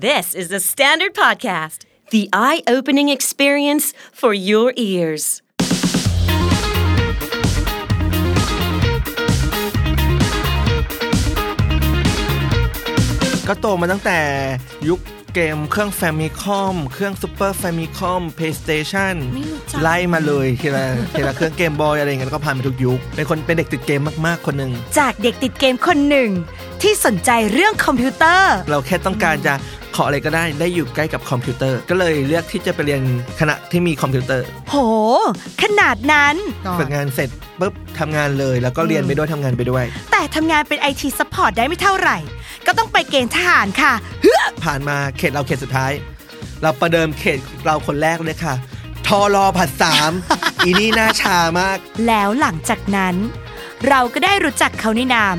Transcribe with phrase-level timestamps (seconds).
[0.00, 1.78] This is the Standard Podcast,
[2.10, 5.24] the eye opening experience for your ears.
[13.48, 14.18] ก็โตมาตั้งแต่
[14.88, 15.00] ยุค
[15.34, 26.30] เกมเครื่องแฟมิคอมเครื่องซูเปอร์แฟมิคอม PlayStation ไม่รู้จักไล่มาเลยทีละทีละเครื่องเกมบอยอะไรเงี้ยแล้วก็ผ่านไปทุกยุค เป็นคนเป็นเด็กติดเกมมากๆคนหนึ่ง จากเด็กติดเกมคนหนึ่ง
[26.82, 29.54] ที่สนใจเรื่องคอมพิวเตอร์ เราแค่ต้องการจะ
[29.94, 33.02] ขออะไรก็ได้ได้อยู่ใกล้กับคอมพิวเตอร์ ก็เลยเลือกที่จะไปเรียน
[33.40, 34.76] คณะที่มีคอมพิวเตอร์ โห
[35.62, 36.34] ขนาดนั้น
[36.78, 42.16] ฝึกงานเสร็จปุ๊บทำงานเลยแล้วก็เรียนไปด้วยทำงานไปด้วย แต่ทำงานเป็นไอทีซัพพอร์ตได้ไม่เท่าไหร่
[42.66, 43.92] ก็ต้องไปเกณฑ์ทหารค่ะ
[44.64, 45.92] ผ่านมาเขตเราเขตสุดท้าย
[46.62, 48.54] เราประเดิมเขตเราคนแรกเลยค่ะ
[49.06, 49.44] ทร.
[49.58, 50.10] ผลัดสาม
[50.64, 53.14] อีนี่หน้าชามาก แล้วหลังจากนั้น
[53.88, 55.36] เราก็ได้รู้จักเขาในนาม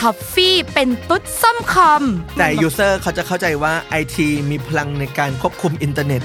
[0.00, 2.02] ท็อฟฟี่เป็นตุ๊ดซ่อมคอม
[2.38, 6.22] แต่ยูเซอร์เขาจะเข้าใจว่าไอทีมีพลังในการควบคุมอินเทอร์เน็ต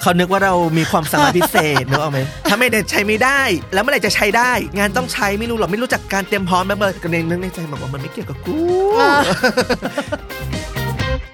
[0.00, 3.40] เขานึกว่าเรามีความสามารถพิเศษนึกออกไหมถ้าไม่เด็ดใช้ไม่ได้
[3.72, 8.58] แล้วเมื่อไหร่จะใช้ได้ งานต้องใช้ไม่รู้หรอกไม่รู้จักการเตรียมพร้อมแบบเลยก็เลยนึกในใจบอกว่ามันไม่เกี่ยวกับกู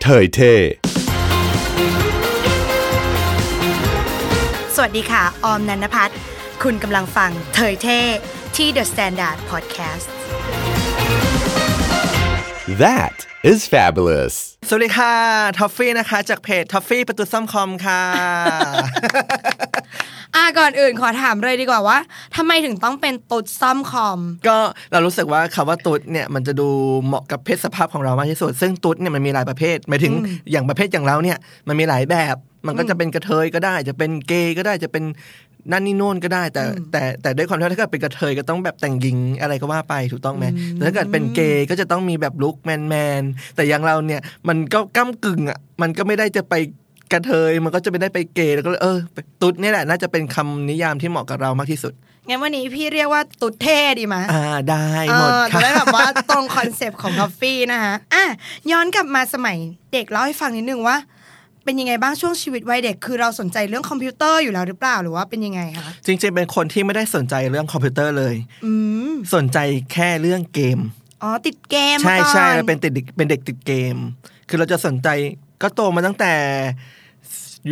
[0.02, 0.54] เทยเท่
[4.74, 6.18] สวัสดีค่ะ ออมนันทพัฒน์
[6.62, 8.00] คุณกำลังฟังเทยเท่
[8.56, 10.21] ที่ The Standard Podcast
[12.68, 14.34] That is fabulous
[14.68, 15.14] สวัสดีค่ะ
[15.58, 18.02] ท็อฟฟี่นะคะ จากเพจท็อฟฟี่เป็นตุ๊ดซ่อมคอมค่ะ
[20.34, 21.98] อะก่อนอื่นขอถามเลยดีกว่าว่า
[22.36, 24.56] ทำไมถึงต้องเป็นตุ๊ดซ่อมคอม ก็
[24.92, 26.68] เรารู้สึกว่าคำว่าตุ๊ดเนี่ยมันจะดู
[27.06, 30.12] เหมาะกับเพศสภาพของเรามากที่สุด ซึ่งตุ๊ดเนี่ยมันมีหลายประเภทหมายถึง
[30.50, 31.38] อย่างประเภทอย่างเราเนี่ย
[31.68, 35.04] มันมีหลายแบบ มันก็จะเป็นกระเทยก็ได้ จะเป็นเกย์ก็ได้จะเป็น
[35.70, 46.54] นั่นนี่โน่นก็ได้ แต่แต่แต่ด้วยความที่ว่าถ้าเกิดเป็นกระเทยก็ต้องแบบแต่งหญิงอะไรก็ว่าไปถูกต้องไหมแต่ถ้าเกิดเป็นเกย์ก็จะต้องมีแบบลุคแมนแมนๆแต่อย่างเราเนี่ยมันก็ก้ากึ่งอะมันก็ไม่ได้จะไป
[47.12, 48.98] กระเทยมันก็จะไม่ได้ไปเกย์แล้วก็เลยเออ
[49.42, 51.92] ตุ๊ดเนี่ยแหละน่าจะเป็นคำนิยามที่เหมาะกับเรามากที่สุด
[52.28, 58.24] งั้นวันนี้พี่เรียกว่าตุ๊ดเท่ดีไหมอ่าได้เอหมดอจะค่ะได้แบบว่าตรงคอนเซปต์ของท็อฟฟี่นะคะอะ
[58.70, 59.56] ย้อนกลับมาสมัย
[59.92, 60.96] เด็กเล่าให้ฟังนิดนึงว่า
[61.64, 68.34] เป็นยังไงบ้างช่วงชีวิตวัยเด็กคือเราสนใจเรื่องคอมพิวเตอร์อยู่แล้วหรือเปล่าหรือว่าเป็นยังไงคะจริงๆเป็นคนที่ไม่ได้สนใจเรื่องคอมพิวเตอร์เลย
[68.64, 68.72] อื
[69.10, 69.58] มสนใจ
[69.92, 70.78] แค่เรื่องเกม
[71.22, 73.96] อ๋อติดเกมใช่มาก่อนใช่เราเป็นติดเป็นเด็กติดเกม
[74.48, 75.08] คือเราจะสนใจ
[75.62, 76.32] ก็โตมาตั้งแต่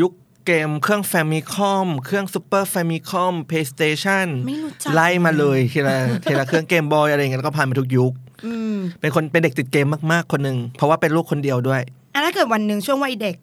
[0.01, 0.13] ยุค
[0.47, 8.13] เกมเครื่องแฟมิคอมเครื่องซูเปอร์แฟมิคอม PlayStation ไม่รู้จักไล่มาเลยทีละทีละเครื่องเกมบอยอะไรเงี้ยแล้วก็ผ่านไปทุกยุค
[8.47, 11.83] อืมเป็นคนเป็นเด็กติดเกมมากๆคนหนึ่งเพราะว่าเป็นลูกคนเดียวด้วย
[12.15, 13.37] อะถ้าเกิดวันหนึ่งช่วงวัยเด็ก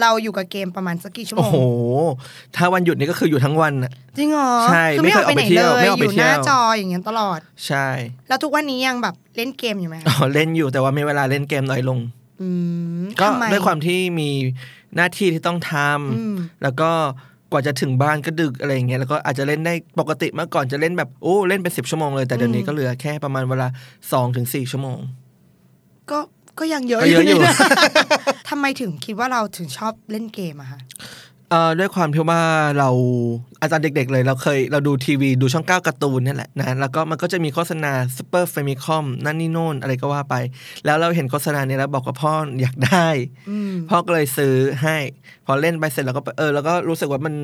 [0.00, 1.56] เราอยู่กับเกมประมาณสักกี่ชั่วโมโอ้งโห
[2.56, 7.86] ถ้าวันหยุดนี่ก็คืออยู่ทั้งวันน่ะจริงเหรอ ใช่คือไม่ออกไปไหนไม่เคยออกไปเที่ยวเลยไม่ออกอไปยู่เที่หยวน้าจออย่างเงี้ยตลอด ใช่
[8.28, 11.98] แล้วทุกวันนี้ยังแบบเล่นเกมอยู่ไหมคะอ๋อเล่นอยู่แต่ว่ามีเวลาเล่นเกมน้อยลง
[12.42, 12.48] อื
[13.02, 14.30] มก็ทำไมด้วยความที่มี
[14.96, 15.72] หน้าที่ที่ต้องท
[16.16, 16.90] อืมำแล้วก็
[17.52, 23.68] กว่าจะถึงบ้านก็ดึกอะไรอย่างเงี้ยแล้วก็อาจจะเล่นได้ปกติเมื่อก่อนจะเล่นแบบโอ้เล่นเป็นสิบชั่วโมงเลยแต่เดี๋ยวนี้ก็เหลือแค่ประมาณเวลา
[24.12, 24.98] สองถึงสี่ชั่วโมง
[26.10, 26.18] ก็
[26.58, 27.54] ก็ยังเยอะก็เยอะอยู่นะ
[28.48, 30.80] ทำไมถึงคิดว่าเราถึงชอบเล่นเกมอะคะ
[31.50, 32.42] เอ่อด้วยความที่ว่า
[32.78, 32.90] เรา
[33.62, 40.34] อาจารย์เด็ก ๆ เลย เราเคยเราดูทีวีดูช่องเก้าการ์ตูนนี่แหละนะแล้วก็มันก็จะมีโฆษณาซูเปอร์เฟมิคอมนั่นนี่โน่นอะไรก็ว่าไป
[40.84, 43.08] แล้วเราเห็นโฆษณาเนี้แล้วบอกกับพ่ออยากได้
[43.50, 44.96] อืมพ่อก็เลยซื้อให้
[45.46, 47.34] พอเล่นไปเสร็จเราก็เออเราก็รู้สึกว่ามัน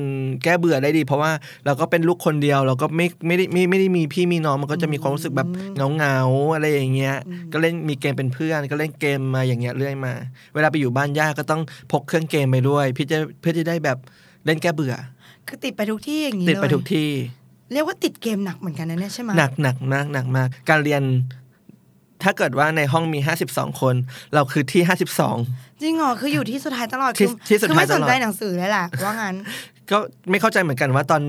[0.43, 1.31] แก้เบื่อได้ดี เพราะว่า
[1.65, 7.15] เราก็เป็นลูกคนเดียว เราก็ไม่ไม่ได้ไม่ไม่ได้มีพี่มีน้องมันก็จะมีความรู้สึกแบบเงาเงาๆอะไรอย่างเงี้ย
[7.53, 10.13] ก็เล่นมีเกมเป็นเพื่อน ก็เล่นเกมมาอย่างเงี้ยเรื่อยมา
[10.55, 13.96] เวลาไปอยู่บ้านย่าก็ต้องพกเครื่องเกมไปด้วยเพื่อจะเพื่อจะได้แบบ
[14.45, 14.93] เล่นแก้เบื่อ
[15.47, 17.09] คือติดไปทุกที่อย่างนี้ติดไปเลยทุกที่
[17.73, 21.03] เรียกว่าติดเกมหนักเหมือนกันนะเนี่ยใช่ไหมหนักหนักมากหนักมาก การเรียน
[22.23, 23.95] ถ้าเกิดว่าในห้องมีห้าสิบสองคน
[24.33, 25.37] เราคือที่ห้าสิบสอง
[25.81, 29.35] จริงเหรอคืออยู่ที่สุดท้ายตลอดที่คือที่สุดคือท้ายไม่สนใจตลอดหนังสือเลยแหละว่างั้น
[29.91, 29.97] ก็
[30.29, 31.21] ไม่เข้าใจเหมือนกันว่าตอน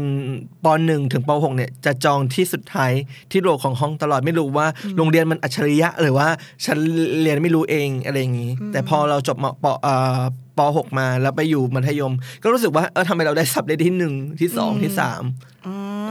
[0.64, 2.92] ปหนึ่งถึงปหกเนี่ยจะจองที่สุดท้าย
[3.30, 6.28] ที่โรของห้องตลอดไม่รู้ว่าโรงเรียนมันอัจฉริยะ หรือว่า
[6.64, 6.76] ฉัน
[7.22, 10.20] เรียนไม่รู้เองอะไรอย่างนี้ แต่พอเราจบมปเอ่อ
[10.58, 12.12] ปหกมาแล้วไปอยู่มัธยม
[12.42, 15.22] ก็รู้สึกว่าเออทำไมเราได้สับได้ที่หนึ่งที่สองที่สาม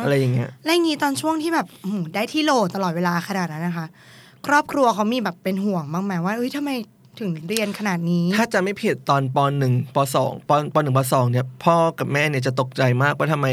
[0.04, 3.88] อะไรอย่างเงี้ยและอย่างนี้ตอนช่วงที่แบบอื้อหือได้ที่โหลตลอดเวลาขนาดนั้นนะคะ
[4.48, 6.72] ครอบครัวเขามีแบบเป็นห่วงบ้างไหมว่าเอ้ยทำไม
[7.20, 13.48] ถึงเรียนขนาดนี้ ถ้าจะไม่ผิดตอนปหนึ่งปสองปปหนึ่งปสองเนี่ยพ่อกับแม่เนี่ยจะตกใจมากว่าทำไม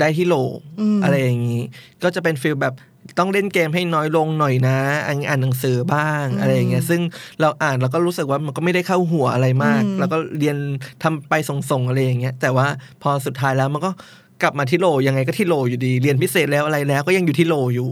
[0.00, 0.34] ได้ที่โหล
[0.80, 1.62] อืมอะไรอย่างนี้
[2.02, 2.74] ก็จะเป็นฟีลแบบ
[3.18, 7.00] ต้องเล่นเกมให้น้อยลงหน่อยนะอ่านอ่านหนังสือบ้างอะไรอย่างเงี้ยซึ่ง
[7.40, 10.56] เราอ่านเราก็รู้สึกว่ามันก็ไม่ได้เข้าหัวอะไรมาก แล้วก็เรียน
[11.02, 12.66] ทำไปส่งๆอะไรอย่างเงี้ยแต่ว่า
[13.02, 13.90] พอสุดท้ายแล้วมันก็
[14.42, 17.88] กลับมาที่โหล่ยังไงก็ที่โหล่อยู่ดี เรียนพิเศษแล้วอะไรแล้ว ก็ยังอยู่ที่โหล่อยู่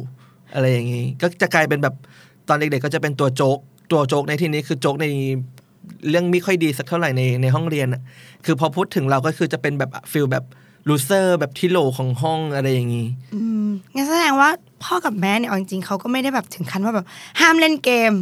[0.54, 1.94] อะไรอย่างนี้ ก็จะกลายเป็นแบบ
[2.48, 3.58] ตอนเด็กๆก็จะเป็นตัวโจ๊ก
[3.92, 5.06] ตัวโจ๊กในที่นี้คือโจ๊กใน
[6.10, 8.02] เรื่องไม่ค่อยดีสักเท่าไหร่ในในห้องเรียนอะ
[8.44, 10.44] คือพอพูดถึงเราก็คือจะเป็นแบบ feel แบบ
[10.88, 14.50] loser แบบที่โหล่ของห้องอะไรอย่างนี้อืมงั้นแสดงว่า
[14.84, 17.06] พ่อกับแม่เนี่ยเอาจริงๆเขาก็ไม่ได้แบบถึงขั้นว่าแบบ
[17.40, 18.12] ห้ามเล่นเกม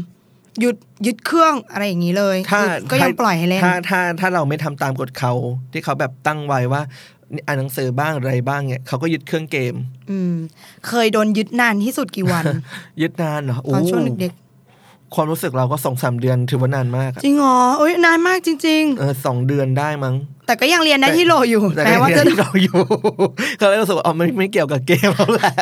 [0.60, 0.76] หยุด
[1.06, 5.32] ยึดเครื่องอะไรอย่างนี้เลยถ้าคือก็ยังปล่อยให้เล่นถ้าถ้าถ้าเราไม่ทำตามกฎเขา
[5.72, 6.82] ที่เขาแบบตั้งไว้ว่า
[7.46, 9.74] อ่านหนังสือบ้างอะไรบ้างเนี่ยเขาก็ยึดเครื่องเกม
[10.10, 10.34] อืม
[10.88, 12.44] เคยโดนยึดนานที่สุดกี่วัน
[13.02, 14.32] ยึดนานเหรอโตอนช่วงเด็ก
[15.14, 22.80] ความรู้สึกเราก็สองสามเดือนถือว่านานมากอะๆจริงเหรอโอ้ยนานมากจริงเออสองเดือนได้มั้งๆแต่ก็ยังเรียนได้ที่โลอยู่แต่แม้ว่าจะ ที่เราอยู่
[23.60, 25.54] ก็เลยรู้สึกว่าอ๋อมันไม่เกี่ยวกับเกมแล้วแหละ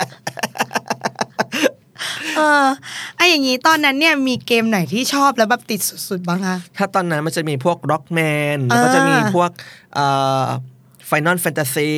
[2.36, 2.66] เออ
[3.16, 9.50] ไออย่างนี้ตอนนั้นเนี่ยมีเกมไหนที่ชอบแล้วแบบติดสุดๆบ้างคะ ถ้าตอนนั้นมันจะมีพวก Rockman แล้วก็จะมีพวก
[9.94, 10.06] เอ่
[10.42, 10.44] อ
[11.10, 11.90] Final Fantasy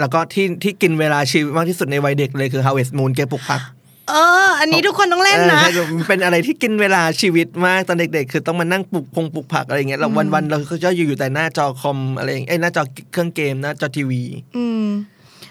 [0.00, 3.60] แล้วก็ที่ที่กินเวลาชีวิตมากที่สุดในวัยเด็กเลยคือ Harvest Moon เกมปลูกผัก
[4.08, 4.14] เอ
[4.46, 14.22] อ อันนี้ทุกคนต้องเล่นนะเออใช่มันเป็นอะไรที่กินเวลาชีวิตมากตอนเด็กๆ คือต้องมานั่งปลูกพงปลูกผักอะไรอย่างเงี้ยเราวันๆเราก็จะอยู่แต่หน้าจอคอมอะไรอย่างเอ้ยหน้าจอเครื่องเกมหน้าจอทีวี
[14.56, 14.86] อืม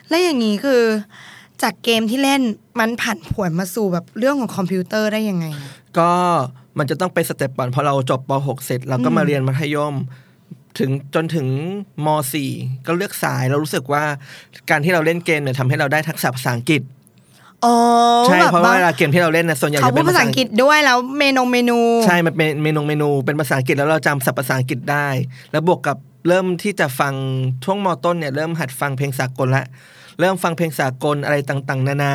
[0.10, 0.84] แล้วอย่างนี้คือ
[1.64, 2.42] จากเกมที่เล่น
[2.80, 5.46] มันผันผวนมาสู่แบบเรื่องของคอมพิวเตอร์ได้ยังไง
[5.98, 6.12] ก็
[6.78, 9.94] มันจะต้องไปสเต็ปก่อนพอเราจบป .6 เสร็จเราก็มาเรียนมัธยม
[10.80, 11.48] ถึงจนถึง
[12.06, 12.08] ม
[12.48, 14.04] .4 ก็เลือกสายเรารู้สึกว่า
[14.70, 17.03] การที่เราเล่นเกมเนี่ยทำให้เราได้ทักษะภาษาอังกฤษอ๋อ
[18.26, 25.08] ใช่แบบเพราะว่าเวลาเกมที่เราเล่นนะส่วนใหญ่เขาจะพูเป็ดนภาษาอังกฤษด้วยแล้วเมนูเมนู ใช่มันเป็นเมนูเมนู เป็นภาษาอังกฤษแล้วเราจำศัพท์ภาษาอังกฤษได้
[25.52, 27.14] แล้วบวกกับเริ่มที่จะฟัง
[27.64, 29.66] ช่วงมต้นเนี่ยเริ่มหัดฟังเพลงสากลละ
[30.20, 32.14] เริ่มฟังเพลงสากลอะไรต่างๆ นานา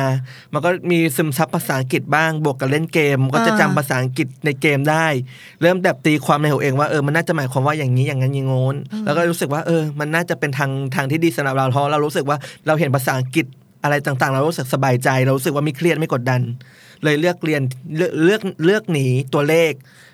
[0.53, 5.07] มันก็มีซึมซับภาษาอังกฤษบ้าง บวกกับเล่นเกม ก็จะจำภาษาอังกฤษในเกมได้
[5.61, 8.75] เริ่มแบบตีความในหัวเองว่าเออ มันน่าจะหมายความว่าอย่างนี้อย่างนั้นอย่างโน้น
[9.05, 12.37] แล้วก็รู้สึกว่าเออ มันน่าจะเป็นทางทางที่ดีสำหรับเราเพราะเรารู้สึกว่า
[12.67, 13.45] เราเห็นภาษาอังกฤษ
[13.83, 16.41] อะไรต่างๆ เรารู้สึกสบายใจ เรารู้สึกว่าไม่เครียดไม่กดดัน
[17.03, 17.61] เลยเลือกเรียน
[17.97, 19.71] เลือกเลือกเลือกหนีตัวเลข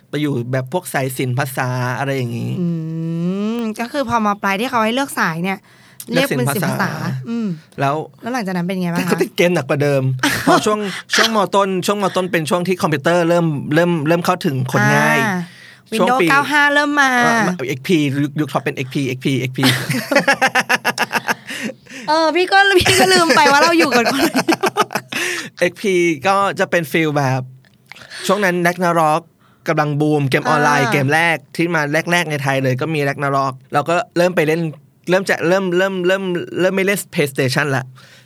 [0.08, 1.68] ไปอยู่แบบพวกสายศิลป์ภาษา
[1.98, 2.66] อะไรอย่างนี้อื
[3.58, 5.58] มก็คือพอมาปลายที่เขาให้เลือกสายเนี่ย
[6.12, 6.90] เลืเรียอกกเป็นศิสิลป์ภาภาษาษา
[7.28, 7.46] อืม
[7.80, 10.02] แล้วแล้วหลังจากนั้นเป็นไงบ้างก็ค่ะติดเกมหนักกว่าเดิม
[10.42, 10.78] เพราะช่วง
[11.14, 15.18] ช่วงม.ต้น ช่วงม.ต้นเป็นช่วงที่คอมพิวเตอร์เริ่มเริ่มเริ่มเข้าถึงคนง่าย
[15.92, 17.88] ช่วง Windows ปี95 เริ่มมาเอ่อ XP
[18.22, 19.58] ยุคยุคท็อปเป็น XP XP XP
[22.08, 24.22] เออพี่ก็พี่ก็ลืมไปว่าเราอยู่กับคน
[25.70, 25.84] XP
[26.26, 27.42] ก็จะเป็นฟิลแบบ
[28.26, 29.22] ช่วงนั้นแ a กนาร็อก
[29.68, 31.82] กำลังบูมเกมออนไลน์อ่าเกมแรกที่มา
[32.12, 34.60] แรก ๆ ในไทยเลยก็มีแ a กนาร็อกเราก็เริ่มไปเล่น
[35.10, 36.24] เริ่มจะเริ่มเริ่มเริ่ม
[36.60, 37.84] เริ่มไม่เล่น PlayStation ละ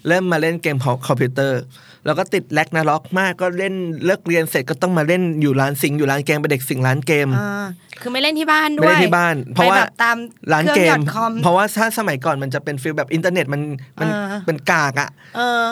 [0.08, 0.76] เริ่มมาเล่นเกม
[1.06, 1.60] คอมพิวเตอร์
[2.06, 3.74] แล้วก็ติดแ a กนาร็อกมากก็เล่น
[4.04, 7.66] เลิกเรียนเสร็จก็ต้องมาเล่นอยู่ร้านสิงห์อยู่ร้านเกมเป็นเด็กสิงห์ร้านเกมอ่า
[8.00, 10.16] คือไม่เล่นที่บ้านด้ไม่วยได้ที่บ้าน เพราะว่าไปแบบตาม
[10.52, 13.60] ร้านเคเกรื่องหยอมดคอมเพราะว่าถ้าสมัยก่อนมันจะเป็นฟีลแบบอินเทอร์เน็ตมัน
[14.00, 15.64] มันอ่าเป็นกากอะเออ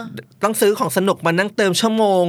[0.43, 2.25] ต้องซื้อของสนุกมานั่งเติมชั่วโมง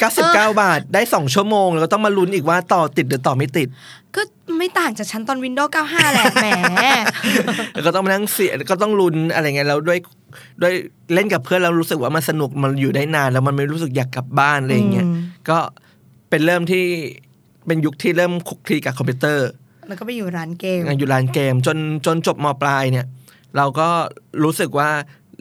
[0.00, 3.68] 99 บาทได้ 2 ชั่วโมง แล้วก็ต้องมาลุ้นอีกว่าต่อติดหรือต่อไม่ติด
[4.16, 4.22] ก็
[4.58, 6.46] ไม่ต่างจากชั้นตอน Windows 95 แหละแหม
[7.74, 9.98] แล้วก็ต้องมานั่งเสียก็ต้องลุ้นอะไรเงี้ยแล้วด้วย
[10.62, 10.74] ด้วย
[11.14, 15.16] เล่นกับเพื่อนเรารู้สึกว่ามันสนุกมันอยู่ได้นาน แล้วมันไม่รู้สึกอยากกลับบ้านอะไรอย่างเงี้ยอืม
[15.48, 15.58] ก็
[16.30, 16.84] เป็นเริ่มที่
[17.66, 19.48] เป็นยุคที่เริ่มคลุกคลีกับคอมพิวเตอร์
[19.88, 23.06] แล้วก็ไปอยู่ร้านเกมอยู่ร้านเกม จนจนจบมปลายเนี่ย
[23.56, 23.88] เราก็
[24.44, 24.90] รู้สึกว่า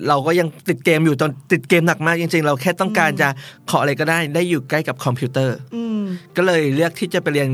[0.08, 3.28] เราก็ยังติดเกมอยู่ตอนติดเกมหนักมากจริงๆ เราแค่ต้องการจะ
[3.70, 6.02] ขออะไรก็ได้ ได้อยู่ใกล้กับคอมพิวเตอร์อืม
[6.38, 7.50] ก็เลยเลือกที่จะไปเรียน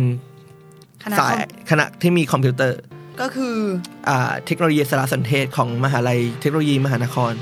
[1.04, 2.78] คณะสายคอมคณะที่มีคอมพิวเตอร์
[3.22, 3.56] ก็คือ
[4.10, 7.34] อ่าเทคโนโลยีสารสนเทศของมหาลัยเทคโนโลยีมหานคร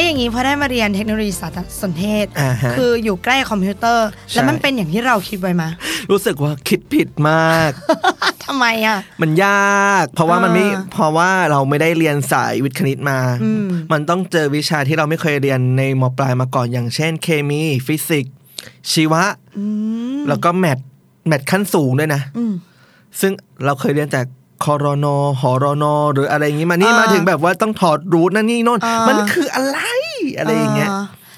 [0.00, 5.68] และอย่างนี้พอได้มาเรียนเทคโนโลยีสารสนเทศอ่าฮะคืออยู่ใกล้คอมพิวเตอร์ แล้วมันเป็นอย่างที่เราคิดไว้มา
[6.10, 7.70] รู้สึกว่าคิดผิดมาก
[8.44, 18.34] ทำไมอะ มันยาก เพราะว่ามันไม่อ่าเพราะว่าเราไม่ได้เรียนสายวิทย์คณิตมาอืมมันต้องเจอวิชาที่เราไม่เคยเรียนในมปลายมาก่อนอย่างเช่น เคมีฟิสิกส์
[18.90, 19.24] ชีวะ
[19.58, 19.64] อื
[20.18, 20.78] มแล้วก็ math
[21.26, 22.52] math ขั้นสูงด้วยนะอืม
[23.20, 23.32] ซึ่ง
[23.64, 24.26] เราเคยเรียนจาก
[24.64, 29.78] คอรนอหอรนอหรืออะไรอย่างนี้มานี่อ่ามมาถึงแบบว่าต้องถอด root นั่นนี่โน่นอ่ามัมันคืออะไร
[30.40, 30.88] อะไรอย่างเงี้ย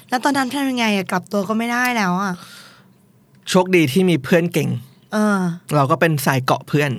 [0.09, 2.33] แล้วตอนนั้นทำยังไงอะกลับตัวก็ไม่ได้แล้วอะ
[3.49, 4.69] โชคดีที่มีเพื่อนเก่ง
[5.13, 5.39] เออ
[5.75, 6.91] เราก็เป็นสายเกาะเพื่อน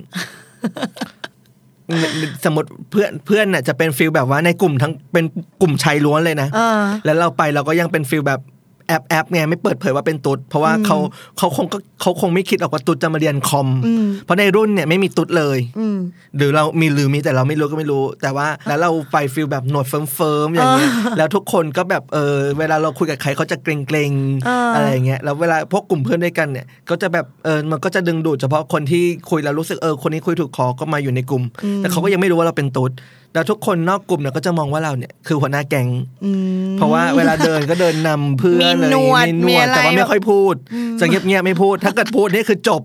[2.45, 5.25] สมมติเพื่อนเพื่อนน่ะจะเป็น feel แบบว่าในกลุ่มทั้งเป็น
[5.61, 8.41] กลุ่มชายล้วนเลยนะเออแล้วเราไปเราก็ยังเป็น feel แบบ
[8.87, 10.97] แอ๊บแอ๊บไงไม่เปิดเผยว่าเป็นตุ๊ดเพราะว่าเขา
[11.37, 15.97] เขาคงก็เขาคงไม่คิดออกว่าตุ๊ดจะมาเรียนคอมอืมเพราะในรุ่นเนี่ยไม่มีตุ๊ดเลยอืม
[16.37, 31.43] หรือเรามีหรือมีแต่เราไม่รู้ก็ไม่รู้ แต่ว่าแล้วเราไป feel แบบหนวด firm ๆอย่างเงี้ยแล้วทุกคนก็แบบเออเวลาเราคุยกับใครเขาจะเกรงๆอ่าอะไรอย่างเงี้ยแล้วเวลาพวกกลุ่มเพื่อนด้วยกันเนี่ยก็จะแบบเออมันก็จะดึงดูดเฉพาะคนที่คุยแล้วรู้สึกเออคนนี้คุยถูกคอก็มาอยู่ในกลุ่ม
[31.77, 32.91] แต่เขาก็ยังไม่รู้ว่าเราเป็นตุ๊ด
[33.35, 35.87] แล้วทุกคนนอกกลุ่มเนี่ยก็จะมองว่าเราเนี่ยคือหัวหน้าแก๊ง
[36.25, 36.31] อื
[36.65, 40.55] มเพราะว่าเวลาเดินก็เดินนำเพื่อนมีเลยหนวดมีหนมีวดอะไรแต่ว่าไม่ค่อยพูด
[40.99, 42.81] จะเงียบๆไม่พูด ถ้าเกิดพูดนี่คือจบ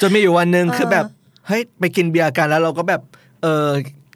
[0.00, 1.04] จนมีอยู่วันหนึ่งคือแบบ
[1.48, 3.00] เฮ้ยไปกินเบียร์กันแล้วเราก็แบบ
[3.42, 3.68] เออ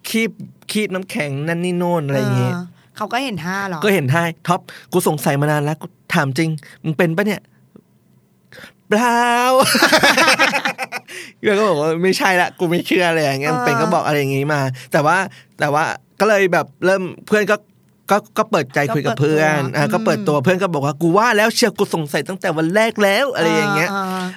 [0.09, 0.31] คีบ
[0.71, 2.65] คีบน้ำแข็งนั่นนี่โน่นอะไรอย่างเงี้ยเออ
[2.97, 4.61] เขาก็เห็นท่าเหรอก็เห็นท่าท็อป
[4.93, 6.51] กูสงสัยมานานแล้วกูถามจริง
[6.85, 7.41] มึงเป็นปะเนี่ย
[8.89, 9.23] เปล่า
[11.39, 14.61] เพื่อนก็บอกว่าไม่ใช่ละกูไม่เชื่ออะไรอย่างเงี้ยอ่าเป็นก็บอกอะไรอย่างงี้มา
[14.93, 15.17] แต่ว่า
[15.61, 15.85] แต่ว่า
[16.21, 17.57] ก็เลยแบบเริ่มเพื่อนก็
[18.11, 23.91] ก็ก็เปิดใจคุยกับเพื่อนอะก็เปิดตัวเพื่อนก็บอกว่ากูว่าแล้วเชียวกูสงสัยตั้งแต่วันแรกแล้วอะไรอย่างเงี้ย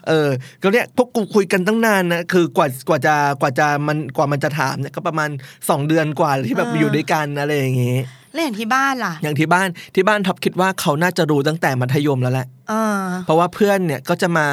[0.07, 0.29] เออ
[0.61, 5.29] ก็เนี่ยพวกกูคุยกันตั้งนานนะ คือกว่ากว่าจะกว่าจะมันกว่ามันจะถามเนี่ยก็ประมาณ
[5.69, 7.97] สองเดือนกว่าที่แบบอ่าอยู่ด้วยกันอะไรอย่างงี้
[8.33, 14.47] แล้วอย่างที่บ้านล่ะ อย่างที่บ้านที่บ้านท็อปคิดว่าเขาน่าจะรู้ตั้งแต่มัธยมแล้วแหละเออเพราะว่าเพื่อนเนี่ยก็จะมา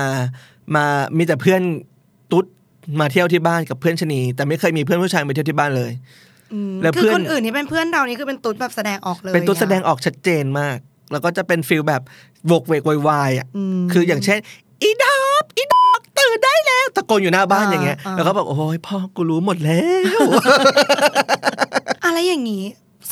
[0.74, 0.84] มา
[1.16, 1.60] มีแต่เพื่อน
[2.32, 2.44] ตุ๊ด
[3.00, 5.92] มาเที่ยวที่บ้านกับเพื่อนชะนี แต่ไม่เคยมีเพื่อนผู้ชายมาเที่ยวที่บ้านเลย
[6.52, 10.76] อืมแล้วคืเพื่ออนคนอื่นที่เป็นเพื่อนเรานี่คือเป็นตุ๊ดแบบแสดงออกเลย เป็นตุ๊ดอะแสดงออกชัดเจนมาก
[11.12, 12.02] แล้วก็จะเป็นฟิลแบบ
[12.46, 14.38] โวกเวกโวยวายอะอืมคืออย่างเช่น
[14.82, 20.02] อีดอกอีดอกตื่นได้แล้วตะโกนอยู่หน้าบ้านอ่าอย่างเงี้ยอ่าแล้วก็บอกโอ้ยพ่อกูรู้หมดแล้ว
[22.04, 22.64] อะไรอย่างนี้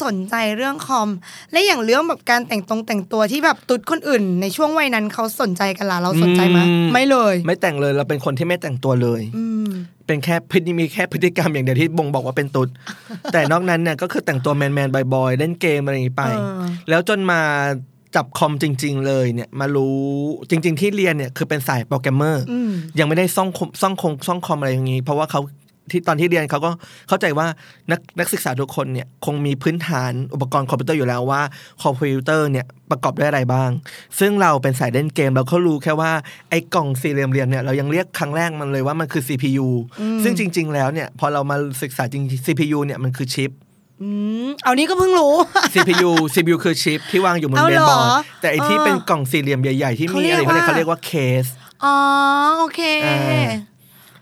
[0.02, 1.08] สนใจเรื่องคอม
[1.52, 9.68] และอย่างเรื่องแบบการแต่งตรงแต่งตัวที่แบบตุ๊ดคนอื่น ในช่วงวัยนั้นเขาสนใจกันล่ะเราสนใจไหมอืมไม่เลย ไม่แต่งเลยเราเป็นคนที่ไม่แต่งตัวเลยอืม
[10.06, 12.68] เป็นแค่พฤติมีแค่พฤติกรรมอย่างเดียวที่บ่งบอกว่าเป็นตุ๊ด
[13.32, 17.40] แต่นอกนั้นเนี่ยก็คือแต่งตัวแมนแมนๆ boy ๆเล่นเกมอะไรอย่างนี้ไปเออแล้วจนมา
[18.16, 19.98] จับคอมจริง ๆ เลยเนี่ยมารู้
[20.50, 25.40] จริง ๆ ที่เรียนเนี่ยคือเป็นสายโปรแกรมเมอร์อืมยังไม่ได้ซ่อมคอมซ่อมคงซ่อมคอมอะไรอย่างนี้ เพราะว่าเขา
[25.90, 26.70] ที่ตอนที่เรียนเขาก็
[27.08, 27.46] เข้าใจว่า
[27.90, 31.42] นักนักศึกษาทุกคนเนี่ยคงมีพื้นฐานอุปกรณ์คอมพิวเตอร์อยู่แล้วว่า
[31.84, 33.70] คอมพิวเตอร์เนี่ยประกอบด้วยอะไรบ้าง
[34.18, 36.12] ซึ่งเราเป็นสายเล่นเกมเราก็รู้แค่ว่า
[36.50, 39.68] ไอ้กล่องสี่เหลี่ยมๆเนี่ยเรายังเรียกครั้งแรกมันเลยว่ามันคือ CPU
[40.22, 43.50] ซึ่งจริง ๆ แล้วเนี่ยพอเรามาศึกษาจริงๆ CPU เนี่ยมันคือชิป
[44.02, 44.08] อื
[44.46, 45.34] มเอานี้ก็เพิ่งรู้
[45.74, 51.10] CPU CPU คือชิปที่วางอยู่บนเอาเมนเหรอบอร์ดแต่ไอที่เออเป็นกล่องสี่เหลี่ยมใหญ่ๆที่มีเขาอะไรเรียกว่าเขาเรียกว่าเค
[51.44, 51.46] ส
[51.84, 51.96] อ๋อ
[52.58, 53.50] โอเคอ่า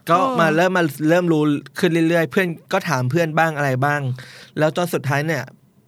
[0.08, 1.42] ก็โอ้มาเริ่มมาเริ่มรู้
[1.78, 4.00] ขึ้นเรื่อยๆ เพื่อนก็ถามเพื่อนบ้างอะไรบ้าง
[4.58, 5.44] แล้วจนสุดท้ายเนี่ย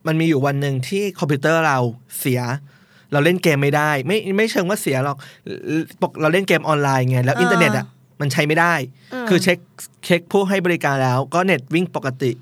[0.06, 1.78] มันมีอยู่วันหนึ่งที่คอมพิวเตอร์เรา
[2.18, 2.40] เสีย
[3.12, 5.16] เราเล่นเกมไม่ได้ ไม่ไม่เชิงว่าเสียหรอก
[6.02, 7.87] ปกเราเล่นเกมออนไลน์ไงแล้วอินเทอร์เน็ตอะ
[8.20, 8.75] มันใช้ไม่ได้
[9.28, 9.58] คือเช็ค
[10.06, 12.32] เช็คผู้ให้บริการแล้ว ก็เน็ตวิ่งปกติ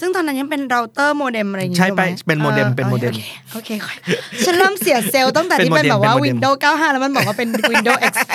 [0.00, 3.12] ซึ่งตอนนั้นยังเป็นเราเตอร์โมเด็มอะไรอย่างงี้ใช่อยู่หไปเป็นโมเด็มออเป็นโมเด็ม
[3.52, 4.08] โอคโอเคโอเค
[4.44, 8.32] ฉันเริ่มเสีย self ตั้งแต่เป็นที่โมเป็นเด็มแบบว่าเป็นโมเด็ม Windows 95 แล้วมันบอกว่าเป็น Windows XP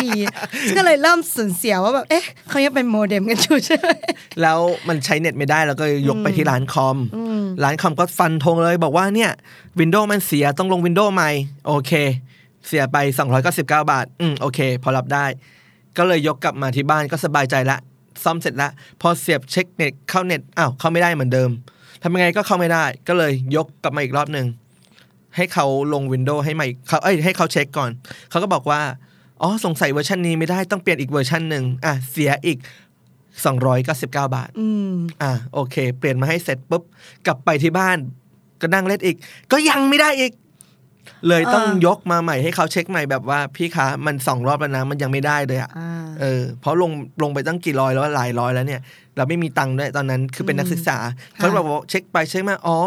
[0.67, 3.89] ฉันก็เลยเริ่มสูญเสียว่าแบบเอ๊ะเขายังเป็นโมเด็มกันอยู่ใช่ไหม
[4.41, 6.97] แล้วมันใช้เน็ตไม่ได้แล้วก็ยกไปที่ร้านคอม
[7.63, 9.31] ร้านคอมก็ฟันธงเลยบอกว่าเนี่ย
[9.79, 11.29] Windows มันเสียต้องลง Windows ใหม่
[11.67, 11.91] โอเค
[12.67, 12.97] เสียไป
[13.39, 15.25] 299 บาท อืมโอเค พอรับได้
[15.97, 17.77] ก็เลยยกกลับมาที่บ้านก็สบายใจละ
[18.23, 18.69] ซ่อมเสร็จละ
[19.01, 21.49] พอเสียบเช็คเน็ตเข้าเน็ตอ้าวเข้าไม่ได้เหมือนเดิม
[22.01, 24.47] ทำยังไงก็เข้าไม่ได้ ก็เลยยกกลับมาอีกรอบหนึ่ง
[25.35, 27.91] ให้เขาลง Windows ให้ใหม่เขาเอ้ยให้เขาเช็คก่อน
[28.29, 28.81] เขาก็บอกว่า
[29.41, 32.57] อ๋อสงสัยเวอร์ชันนี้ไม่ได้ต้องเปลี่ยนอีกเวอร์ชันหนึ่งอะเสียอีก
[33.39, 36.83] 299 บาทอืมอะโอเค เปลี่ยนมาให้เสร็จปุ๊บ
[37.25, 37.97] กลับไปที่บ้าน
[38.61, 39.17] ก็นั่งเล่นอีก
[39.51, 40.31] ก็ยังไม่ได้อีก
[41.27, 46.91] เลยต้องอ่ายกมาใหม่ให้เขาเช็คใหม่แบบว่าพี่คะมันสองรอบแล้วนะมันยังไม่ได้เลยอะอ่าเออเพราะลง
[47.23, 48.81] ลงไปตั้งกี่ร้อยแล้วหลายร้อยแล้วเนี่ย
[49.17, 50.97] เราไม่มีตังค์ด้วยตอนนั้นคือเป็นนักศึกษา
[51.35, 52.77] เขาบอกว่าเช็คไปเช็คมาอ๋อ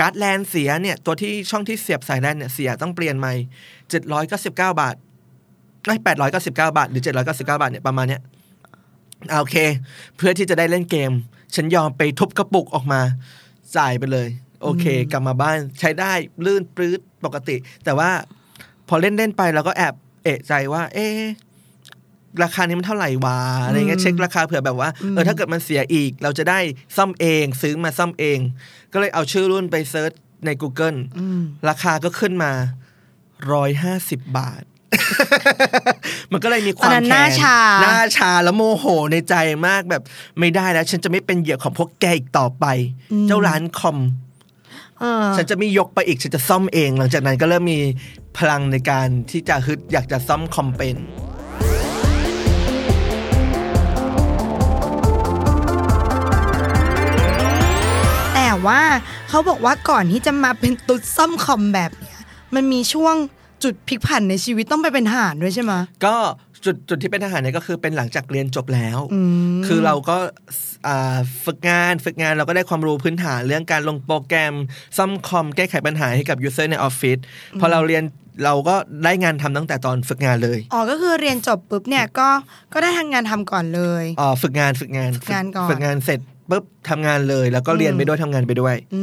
[0.00, 3.34] การ์ดแลนเสียเนี่ยตัวที่ช่องที่เสียบสายแลนเนี่ยเสียต้องเปลี่ยนใหม่
[3.90, 4.94] เจ็ดร้อยเก้าสิบเก้าบาท
[5.86, 8.22] ไม่แปดร้อยเก้าสิบเก้าบาท หรือเจ็ดร้อยเก้าสิบเก้าบาทเนี่ยประมาณเนี้ย
[9.30, 9.56] อะโอเค
[10.16, 11.12] เพื่อที่จะได้เล่นเกม
[11.54, 13.00] ฉันยอมไปทุบกระปุกออกมา
[13.76, 14.28] จ่ายไปเลย
[14.62, 16.12] โอเค กลับมาบ้านใช้ได้
[16.46, 18.10] ลื่นปลื้ดปกติ แต่ว่า
[18.88, 21.20] พอเล่นเล่นๆไปเราก็แอบเอะใจว่า เอ๊ะ
[22.42, 26.58] ราคานี้มันเท่าไหร่วะอะไรเงี้ยเช็คราคาเผื่อแบบว่าเออถ้าเกิดมันเสียอีก เราจะได้
[26.96, 28.38] ซ่อมเองซื้อมาซ่อมเอง
[28.92, 30.12] ก็เลยเอาชื่อรุ่นไปเซิร์ช
[30.44, 32.52] ใน Google อืมราคาก็ขึ้นมา
[33.52, 34.62] ร้อยห้าสิบบาท
[36.32, 39.34] มันก็เลยมีความตอนนั้นหแค้น้าชาหน้าชาแล้วโมโหในใจ
[39.66, 40.02] มากแบบ
[40.38, 42.66] ไม่ได้แล้ว ฉันจะไม่เป็นเหยื่อของพวกแกอีกต่อไป
[43.28, 44.21] เจ้าร้านคอมเออ
[45.36, 47.80] ฉันจะไม่ยกไปอีก ฉันจะซ่อมเอง หลังจากนั้นก็เริ่มมี
[48.38, 50.96] พลังในการที่จะฮึดอยากจะซ่อมคอมเป็น
[58.34, 58.80] แต่ว่า
[59.28, 62.18] เขาบอกว่าก่อนที่จะมาเป็นตุ๊ดซ่อมคอมแบบเนี้ย
[62.54, 63.14] มันมีช่วง
[63.64, 65.72] จุดพลิกผันในชีวิตต้องไปเป็นทหารด้วยใช่ไหม
[66.04, 66.16] ก็
[66.64, 69.20] จุดจุดที่เป็นทหารเนี่ยก็คือเป็นหลังจากเรียนจบแล้วอื
[69.58, 70.16] มคือเราก็
[70.86, 74.54] อ่าฝึกงานฝึกงานเราก็ได้ความรู้พื้นฐานเรื่องการลงโปรแกรม
[74.96, 77.18] ซ่อมคอมแก้ไขปัญหาให้กับ user ในออฟฟิศ
[77.60, 78.04] พอเราเรียน
[78.44, 82.28] เราก็ได้งานทำตั้งแต่ตอนฝึกงานเลย อ๋อ ก็คือเรียนจบปุ๊บเนี่ยก็
[82.72, 86.20] ก็ได้ทำงานทำก่อนเลย อ๋อ ฝึกงานฝึกงาน ฝึกงานก่อน ฝึกงานเสร็จ
[86.52, 89.02] ปุ๊บทำงานเลย แล้วก็เรียนไปด้วยทำงานไปด้วยอื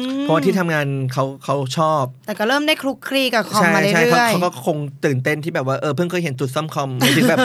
[0.00, 7.38] มเพราะว่าที่ทำงานเขาเขาชอบ แต่ก็เริ่มได้คลุกคลีกับคอมใช่มาเรื่ใช่เขาอยเขาก็คงตื่นเต้นที่แบบว่าเออเพิ่งเคยเห็นจุดซ่อมคอมหมายถึงแบบ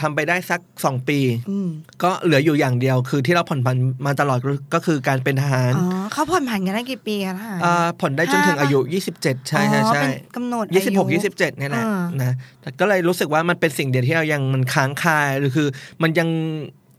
[0.00, 1.68] ทำไปได้สักสองปีๆอืม
[2.02, 4.38] ก็เหลืออยู่อย่างเดียว คือที่เราผ่อนผันมาตลอด
[4.74, 8.78] ก็คือการเป็นทหารอ๋อเขาผ่อนผันกันได้กี่ปีคะท่านอ่าผ่อนได้จนถึงห้าปะอายุ
[9.14, 15.68] 27 ใช่ใช่อ๋อใช่เป็นกำหนดยี่สิบหกอายี่สิบเจ็ดเนี่ยแหละอ่านะแต่ก็เลยรู้สึกว่ามันเป็นสิ่งเดียวที่เรายังมันค้างคาหรือคือ
[16.02, 16.28] มันยัง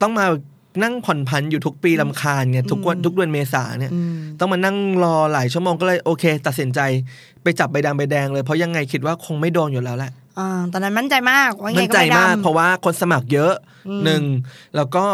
[0.01, 0.25] ต้องมา
[0.83, 6.79] นั่งผ่อนผันอยู่ทุกปีลำคาญเนี่ยทุกวันทุกเดือนเมษาเนี่ยอืมต้องมานั่งรอหลายชั่วโมงก็เลยโอเค ตัดสินใจ
[7.43, 13.53] ไปจับใบดำใบแดงเลยเพราะยังไงคิดว่าคงไม่โดนอยู่แล้วแหละอ่าตอนนั้นมั่นใจมากว่าไงมั่นก็ใจไม่มากดำเพราะว่าคนสมัครเยอะ
[13.87, 14.23] อืมหนึ่ง
[14.75, 15.05] แล้วก็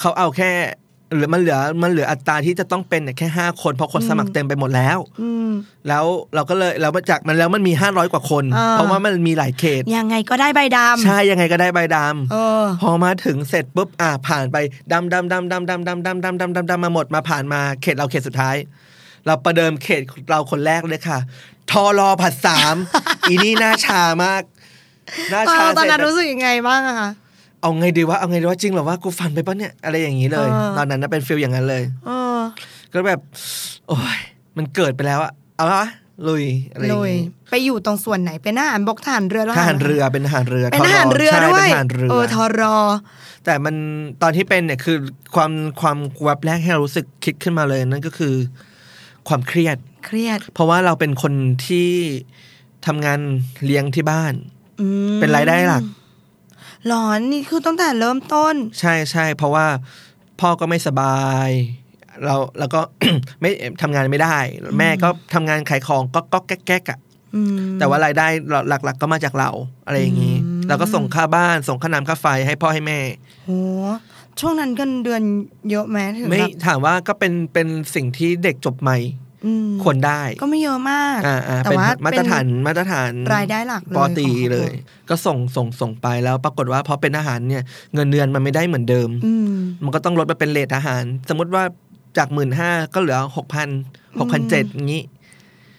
[0.00, 5.50] เขาเอาแค่เหลือมันเหลือมันเหลืออัตราที่จะต้องเป็นเนี่ยแค่ห้าคนเพราะคนสมัครเต็มไปหมดแล้วอืม
[5.88, 14.56] แล้วเราก็เลยแล้วจากมันแล้วมันมีห้าร้อยกว่าคนอ่าเพราะว่ามันมีหลายเขต ยังไงก็ได้ใบดำใช่ยังไงก็ได้ใบดำเออพอมาถึงเสร็จปุ๊บอ่าผ่านไป
[14.92, 18.56] ดำดำดำดำดำดำดำดำดำดำดำมาหมดมาผ่านมาเขตเราเขตสุดท้าย
[19.26, 21.18] เราประเดิมเขตเราคนแรกเลยค่ะ
[21.70, 22.74] ทอรอผัดสาม
[23.28, 24.42] อีนี่หน้าชามาก
[25.30, 27.10] หน้าตอนชาตอนนั้นเสร็จรู้สึกยังไงบ้างอะคะ
[27.60, 32.40] เอาไงดีวะเอาไงดีวะจริงเหรอว่ากูฝันไปปะเนี่ยอะไรอย่างนี้เลยเออตอนนั้นนะเป็นฟิลอย่างนั้นเลยเออ
[32.92, 33.20] ก็แบบ
[33.88, 34.18] โอ้ย
[34.56, 35.90] มันเกิดไปแล้วอะเอาละวะ
[36.28, 42.76] ลุยอะไรอย่างลุยงี้ไปอยู่ตรงส่วนไหนเป็นทหารบกทหารเรือทหารเรือเป็นทหารเรือเป็นทหารเรือใช่ด้วเป็ยนทหารเรือเออทอรอ
[43.44, 43.74] แต่มัน
[44.22, 44.96] ตอนที่เป็นเนี่ยคือ
[45.34, 48.34] ความความแวบแรกที่เรารู้สึกคิดขึ้นมาเลยนั่นก็คือ
[49.28, 49.76] ความเครียด
[50.06, 51.32] เครียด เพราะว่าเราเป็นคน
[51.66, 51.88] ที่
[52.86, 53.20] ทำงาน
[53.64, 54.34] เลี้ยงที่บ้าน
[54.80, 55.82] อืมเป็นรายได้หลัก
[56.86, 59.66] หลอนนี่คือตั้งแต่เริ่มต้น ใช่ใช่เพราะว่า
[60.40, 61.48] พ่อก็ไม่สบาย
[62.24, 62.80] เราแล้วก็
[63.40, 63.50] ไม่
[63.82, 64.36] ทำงานไม่ได้
[64.78, 66.98] แม่ก็ทำงานขายของก็ก็แก๊กแก๊กอะ
[67.34, 68.26] อืมแต่ว่ารายได้
[68.68, 69.50] หลัก ๆ ก็มาจากเรา
[69.86, 72.98] อะไรอย่างนี้อืมเราก็ส่งค่าบ้านส่งค่าน้ำค่าไฟให้พ่อให้แม่
[73.46, 73.50] โห
[74.40, 75.22] ช่วงนั้นเงินเดือน
[75.70, 79.19] เยอะไหมถึงไม่แบบถามว่าก็เป็นเป็นสิ่งที่เด็กจบใหม่อืม
[79.82, 84.72] ควรได้ ก็ไม่เยอะมากอ่าอ่าแต่เป็นว่ามาตรฐานมาตรฐานรายได้หลักเลยปอตรีของครอบครัวเลย
[85.08, 87.62] ก็ส่งส่งส่งไปแล้วปรากฏว่าพอเป็นทหารเนี่ย
[87.94, 91.64] เงินเดือนมันไม่ได้เหมือนเดิมอืมมันก็ต้องลดมาเป็นเลททหาร สมมติว่า
[92.18, 93.68] จากหมื่นห้าก็เหลือหกพัน
[94.18, 95.02] หกพันเจ็ดอย่างนี้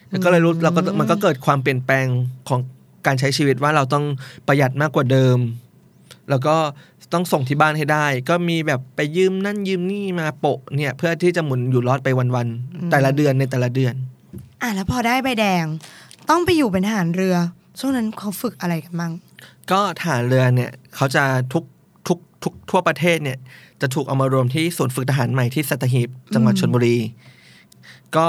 [0.09, 2.05] แล้วก็เลยรู้เราก็มันก็เกิดความเปลี่ยนแปลง
[2.49, 2.59] ของ
[3.05, 4.05] การใช้ชีวิตว่าเราต้อง
[4.47, 5.37] ประหยัดมากกว่าเดิม
[6.31, 6.55] แล้วก็
[7.13, 13.93] ต้องส่งที่บ้านให้ได้ ก็มีแบบไปยืมนั่นยืมนี่มาโปะเนี่ยเพื่อที่จะหมุนอยู่รอดไปวันๆแต่ละเดือนในแต่ละเดือน
[14.61, 15.65] อะแล้วพอได้ใบแดง
[16.29, 17.35] ต้องไปอยู่เป็นทหารเรือ
[17.79, 19.11] ช่วงนั้นเขาฝึกอะไรกันบ้าง
[19.71, 21.63] ก็ฐานเรือเนี่ยเขาจะทุก
[22.07, 23.37] ทุกทุกทั่วประเทศเนี่ย
[23.81, 26.97] จะถูกเอามารวมที่ศูนย์ฝึกทหารใหม่ที่สัตหีบจังหวัดชนบุรี
[28.15, 28.27] ก็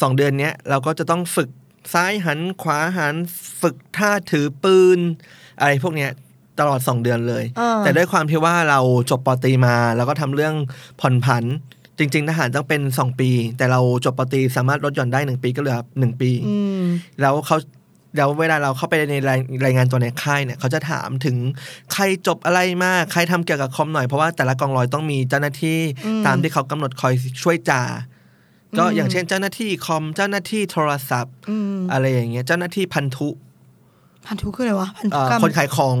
[0.00, 1.48] สองเดือนเนี้ยเราก็จะต้องฝึก
[1.92, 3.14] ซ้ายหันขวาหัน
[3.62, 4.98] ฝึกท่าถือปืน
[5.60, 6.10] อะไรพวกเนี้ย
[6.60, 10.54] ตลอดสองเดือนเลยเออแต่ด้วยความที่ว่าเราจบปอตรีมา แล้วก็ทำเรื่อง
[11.00, 11.44] ผ่อนผัน
[11.98, 16.82] จริง ๆ ทหารต้องเป็นสองปี แต่เราจบปอตรีสามารถลดหย่อนได้หนึ่งปีก็เหลือหนึ่งปีอืม
[17.20, 17.56] แล้วเขา
[18.16, 21.36] แล้วเวลาเราเข้าไปในรายรายงานตัวในค่ายเนี่ยเขาจะถามถึง
[21.92, 27.82] ใครจบอะไรมาใครทำเกี่ยวกับคอมหน่อยเพราะว่าแต่ละกองร้อยต้องมีเจ้าหน้าที่อืมตามที่เขากำหนดคอยช่วยจ่า
[28.78, 33.28] ก็อืมอย่างเช่นเจ้าหน้าที่คอมเจ้าหน้าที่โทรศัพท์อืมอะไรอย่างเงี้ยเจ้าหน้าที่พันธุ
[34.26, 35.96] พันธุคืออะไรวะพันธุเอ่อกรรมคนขายของ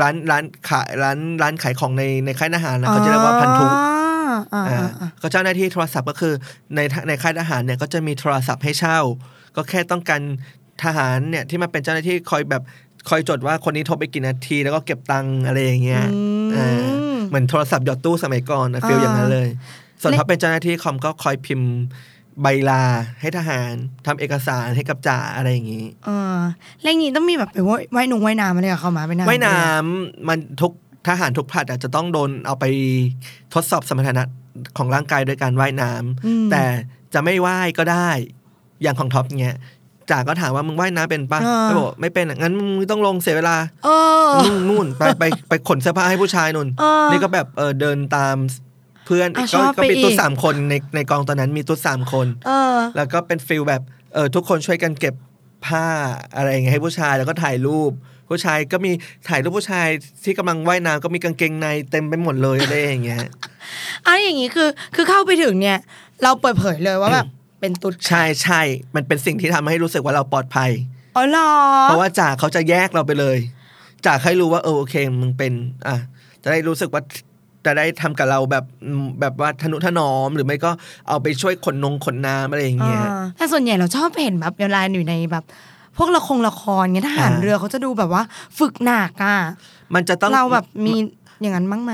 [0.00, 6.34] ร้านร้านขายร้านร้านขายของในในค่ายทหารนะเขาจะเรียกว่าพันธุอ่าอ่าอ่าอ่าก็เจ้าหน้าที่โทรศัพท์ก็คือ
[6.74, 8.98] ในในค่ายทหารเนี่ยก็จะมีโทรศัพท์ให้เช่า
[9.56, 10.22] ก็แค่ต้องการ
[10.84, 12.62] ทหารเนี่ยที่มาเป็นเจ้าหน้าที่คอยแบบ
[13.08, 16.68] คอยจดว่าคนนี้โทรไปกี่นาที แล้วก็เก็บตังค์อะไรอย่างเงี้ยอืมอ่า
[17.28, 19.48] เหมือนโทรศัพท์หยอดตู้สมัยก่อนนะฟิลอย่างนั้นเลย
[20.02, 21.70] ส่วนและถ้าเป็นเจ้าหน้าที่คอมก็คอยพิมพ์
[22.42, 22.82] ใบลา
[23.20, 23.72] ให้ทหาร
[24.06, 26.36] ทำเอกสารให้กับจ่าอะไรอย่างงี้เออ
[26.82, 30.72] แล้วอย่างงี้ต้องมีแบบไปว่ายว่ายหนุ่งว่ายน้ำมาเลยเหรอเข้ามาไปน้ำว่ายน้ำมันทุก
[31.08, 32.64] ทหารทุกผลัดอาจจะต้องโดนเอาไป
[33.54, 34.24] ทดสอบสมรรถนะ
[34.76, 36.62] ของร่างกายโดยการว่ายน้ำอืมแต่
[37.14, 38.08] จะไม่ว่ายก็ได้
[38.82, 39.56] อย่างของท็อปเงี้ย
[40.10, 43.88] จ่าก็ถามว่ามึงว่ายน้ำเป็นปะอ่าเขาบอกไม่เป็นอะงั้นมึงไม่ต้องลงเสียเวลาเอ
[44.28, 48.36] อนู่นนู่นไปไปไปขนเสื้อผ้าให้ผู้ชายนุ่นเออนี่ก็แบบเออเดินตาม
[48.69, 53.82] เพื่อนอะก็ชอบก็ไปมีตุ๊ดอีกสามคนในในกองตอนนั้นมีตุ๊ดสามคนเออแล้วก็เป็น feel แบบ
[54.14, 55.14] เออทุกคนช่วยกันเก็บ
[55.66, 55.86] ผ้า
[56.36, 57.92] อะไรอย่างเงี้ยให้ผู้ชายแล้วก็ถ่ายรูป
[58.28, 58.92] ผู้ชายก็มี
[59.28, 59.88] ถ่ายรูปผู้ชาย
[60.24, 63.24] ที่กำลังว่ายน้ำก็มีกางเกงในเต็มไปหมดเลยอะไรอย่างเงี้ย
[64.06, 65.78] อันอย่างงี้คือคือเข้าไปถึงเนี่ย
[66.22, 67.26] เราเปิดเผยเลยว่าแบบ
[67.60, 68.60] เป็นตุ๊ดใช่ใช่
[68.94, 70.70] มันเป็นสิ่งที่ทำให้รู้สึกว่าเราปลอดภัย
[71.16, 71.50] อ๋อเหรอ
[71.84, 73.36] เพราะว่าจ่าเขาจะแยกเราไปเลย
[74.06, 75.52] จ่าให้รู้ว่าเออโอเคมึงเป็น
[75.86, 75.96] อะ
[76.42, 77.02] จะได้รู้สึกว่า
[77.64, 80.70] จะได้ทำกับเราแบบอืมแบบว่าทนุถนอมหรือไม่ก็
[81.08, 85.44] เอาไปช่วยขนนงขนน้ำอะไรอย่างเงี้ยอ่าแต่ส่วนใหญ่เราชอบเห็นแบบเวลาอยู่ในแบบ
[85.96, 88.22] พวกละครละครเงี้ยทหารอ่าเรือเขาจะดูแบบว่า
[88.58, 89.36] ฝึกหนักอะ
[89.94, 90.94] มันจะต้องเราแบบมี
[91.40, 91.92] อย่างนั้นบ้างไหม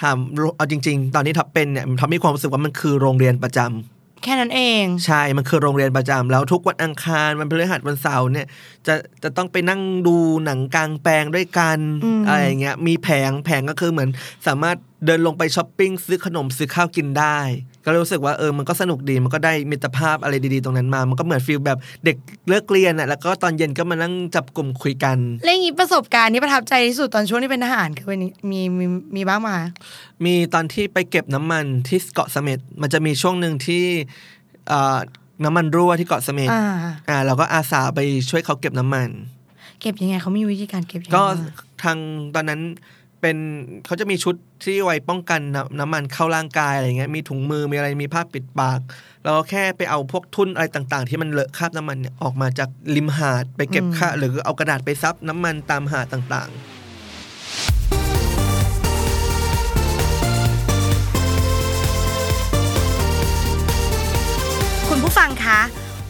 [0.00, 0.16] ถาม
[0.56, 8.46] เอาจริง ๆ ตอนนี้ท็อปเป็นเนี่ยท็อปมีความรู้สึกว่ามันคือโรงเรียนประจำแค่นั้นเอง ใช่ มันคือโรงเรียนประจำแล้วทุกวันอังคารวันพฤหัสวันเสาร์เนี่ย
[8.86, 14.10] จะจะต้องไปนั่งดูหนังกลางแปลงด้วยกันอืมอะไรอย่างเงี้ยมีแผงแผงก็คือเหมือน
[14.46, 17.38] สามารถ เดินลงไปช้อปปิ้งซื้อขนมซื้อข้าวกินได้
[17.84, 22.16] ก็รู้สึกว่าเออมันก็สนุกดีมันก็ได้มิตรภาพอะไรดีๆตรงนั้นมา มันก็เหมือนฟีลแบบเด็ก
[22.48, 28.86] เลิกเรียนอะแล้วก็ตอนเย็นก็มานั่งจับกลุ่มคุยกันเรื่องนี้ประสบการณ์ที่ประทับใจที่สุดตอนช่วงที่เป็นทหารคือวันนี้มีมี
[29.16, 29.56] มีบ้างไหมา
[30.24, 33.84] มีตอนที่ไปเก็บน้ำมันที่เกาะเสม็ดมันจะมีช่วงหนึ่งที่
[34.68, 34.98] เอ่อ
[35.44, 36.64] น้ำมันรั่วที่เกาะเสม็ดอ่า
[37.08, 39.08] อ่าเราก็อาสาไปช่วยเขาเก็บน้ำมัน
[39.80, 41.38] เก็บยังไงเขามีวิธีการเก็บยังไงก็บ้าง
[41.82, 41.98] ทาง
[42.34, 42.60] ตอนนั้น
[43.24, 43.42] เป็น
[43.86, 44.34] เขาจะมีชุด
[44.64, 45.40] ที่ไว้ป้องกัน
[45.80, 48.80] น้ำมันเข้าร่างกายอะไรเงี้ยมีถุงมือมีอะไรมีผ้าปิดปาก
[49.22, 56.50] เราแค่ไปเอาพวกทุ่นอะไรต่างๆ ที่มันเลอะคราบน้ำมันเนี่ยออกมาจากริมหาดไปเก็บค่าหรือเอากระดาษไปซับน้ำมันตามหาดต่าง
[64.88, 65.60] คุณผู้ฟังคะ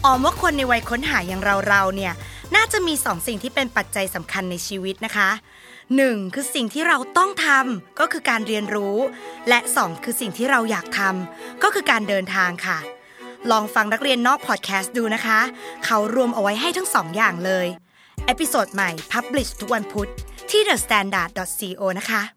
[0.05, 2.13] ออมว่าคนในวัยค้นหาอย่างเราเราๆเนี่ย
[2.55, 5.29] น่าจะมีสองสิ่งที่เป็นปัจจัยสำคัญในชีวิตนะคะ
[5.95, 8.97] หนึ่งคือสิ่งที่เราต้องทำก็คือการเรียนรู้
[9.49, 12.79] และสองคือสิ่งที่เราอยากทำก็คือการเดินทางค่ะ
[13.51, 15.39] ลองฟังนักเรียนนอกพอดแคสต์ดูนะคะ
[15.85, 17.67] เขารวมเอาไว้ให้ทั้งสองอย่างเลย
[18.25, 20.09] episode ใหม่ publish ทุกวันพุธ
[20.51, 22.34] ที่ thestandard.co นะคะ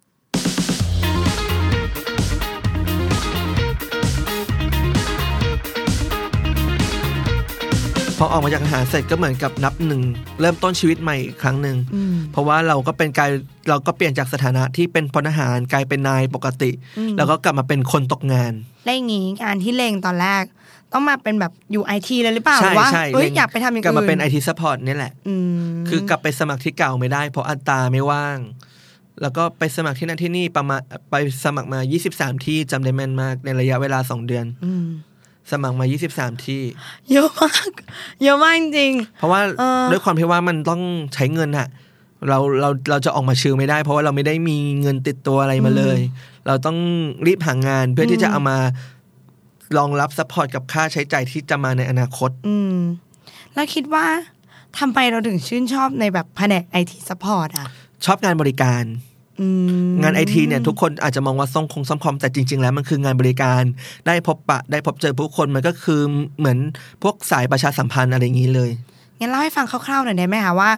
[8.20, 10.02] พอออกมาจากทหารเสร็จก็เหมือนกับนับหนึ่ง
[10.40, 13.30] เริ่มต้นชีวิตใหม่อีกครั้งหนึ่งอืมเพราะว่าเราก็เป็นกลาย
[13.68, 16.70] เราก็เปลี่ยนจากสถานะที่เป็นพลทหารกลายเป็นนายปกติ
[17.16, 18.52] แล้วก็กลับมาเป็นคนตกงาน
[18.84, 20.44] แล้วอย่างงี้งานที่เล็งตอนแรก
[20.92, 28.38] ต้องมาเป็นแบบอยู่ไอทีเลยหรือเปล่าหใช่รือว่าใช่เฮ้ยเล็งอยากไปทำอย่างกลับอื่มานเป็น IT support นี่แหละอืมคือกลับไปสมัครที่เก่าไม่ได้ เพราะอัตราไม่ว่าง
[29.22, 31.80] แล้วก็ไปสมัครที่นั่นที่นี่ประมาณไปสมัครมา
[32.12, 34.84] 23 ที่จำได้แม่นมากในระยะเวลา 2 เดือนอืม
[35.52, 36.62] สมัครมา 23 ที่
[37.12, 37.70] เยอะมาก
[38.22, 40.80] เยอะมากจริง เพราะว่าเออด้วยความที่ว่ามันต้อง
[41.14, 41.68] ใช้เงินอะ
[42.28, 45.98] เราเราเราจะออกมา chill ไม่ได้ เพราะว่าเราไม่ได้มีเงินติดตัวอะไรมาเลย
[46.46, 46.78] เราต้อง
[47.26, 48.58] รีบหางานเพื่อที่จะเอามา
[49.78, 52.76] รองรับ support กับค่าใช้จ่ายที่จะมาในอนาคต อืม
[53.54, 54.06] แล้วคิดว่า
[54.78, 57.66] ทำไมเราถึงชื่นชอบในแบบแผนกไอที support อะ
[58.04, 59.07] ชอบงานบริการอืม
[60.02, 63.62] งานไอทีเนี่ยทุกคนอาจจะมองว่าซ่อมคงซ่อมคอมแต่จริง ๆ แล้วมันคืองานบริการ
[64.06, 66.00] ได้พบปะได้พบเจอผู้คนมันก็คือ
[66.38, 66.58] เหมือน
[67.02, 68.70] พวกสายประชาสัมพันธ์อะไรอย่างนี้เลย
[69.20, 70.70] งั้นเล่าให้ฟังคร่าวๆหน่อยได้ไหมคะว่า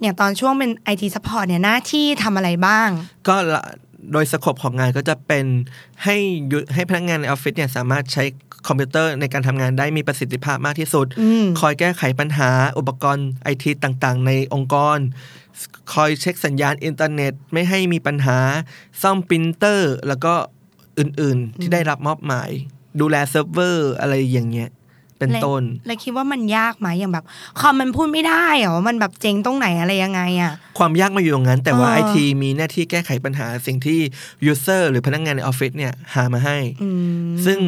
[0.00, 2.88] อย่างตอนช่วงเป็นไอที support เนี่ยหน้าที่ทำอะไรบ้าง
[3.28, 3.62] ก็ละ
[4.12, 5.46] โดย scope ของงานก็จะเป็น
[6.04, 6.16] ให้
[6.52, 8.24] ยุให้พนักงานในออฟฟิศเนี่ยสามารถใช้
[8.66, 14.98] คอมพิวเตอร์ในการทำงานได้มีประสิทธิภาพมากที่สุดอืมคอยแก้ไขปัญหาอุปกรณ์ไอทีต่างๆ ในองค์กร
[15.92, 18.38] คอยเช็คสัญญาณอินเทอร์เน็ต ไม่ให้มีปัญหา
[19.02, 20.34] ซ่อมปรินเตอร์ แล้วก็
[20.98, 22.50] อื่นๆที่ได้รับมอบหมาย
[23.00, 24.70] ดูแลเซิร์ฟเวอร์อะไรอย่างเงี้ย
[25.18, 27.24] เป็นต้นแล้วคิดว่ามันยากไหมอย่างแบบ
[27.60, 34.00] คอมมันพูดไม่ได้เหรอว่ามันแบบเจ๊งตรงไหนอะไรยังไงอะความยากมาอยู่ตรงนั้น แต่ว่าเออไอทีมีหน้าที่แก้ไขปัญหาสิ่งที่
[34.44, 36.88] user หรือพนักงานในออฟฟิศเนี่ยหามาให้อื
[37.26, 37.58] มซึ่ง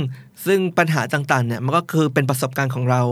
[0.46, 3.02] ซึ่งปัญหาต่างๆเนี่ยมันก็คือเป็นประสบการณ์ของเรา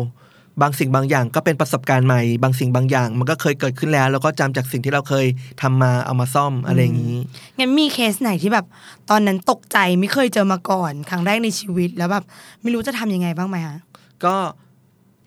[0.62, 5.26] บางสิ่งบางอย่างก็เป็นประสบการณ์ใหม่ บางสิ่งบางอย่าง มันก็เคยเกิดขึ้นแล้ว แล้วก็จำจากสิ่งที่เราเคย
[5.62, 7.18] ทำมาเอามาซ่อมอะไรอย่างนี้
[7.58, 8.66] งั้นมีเคสไหนที่แบบ
[9.10, 12.24] ตอนนั้นตกใจไม่เคยเจอมาก่อน ครั้งแรกในชีวิตแล้วแบบ
[12.62, 13.76] ไม่รู้จะทำยังไงบ้างไหมคะ
[14.24, 14.34] ก็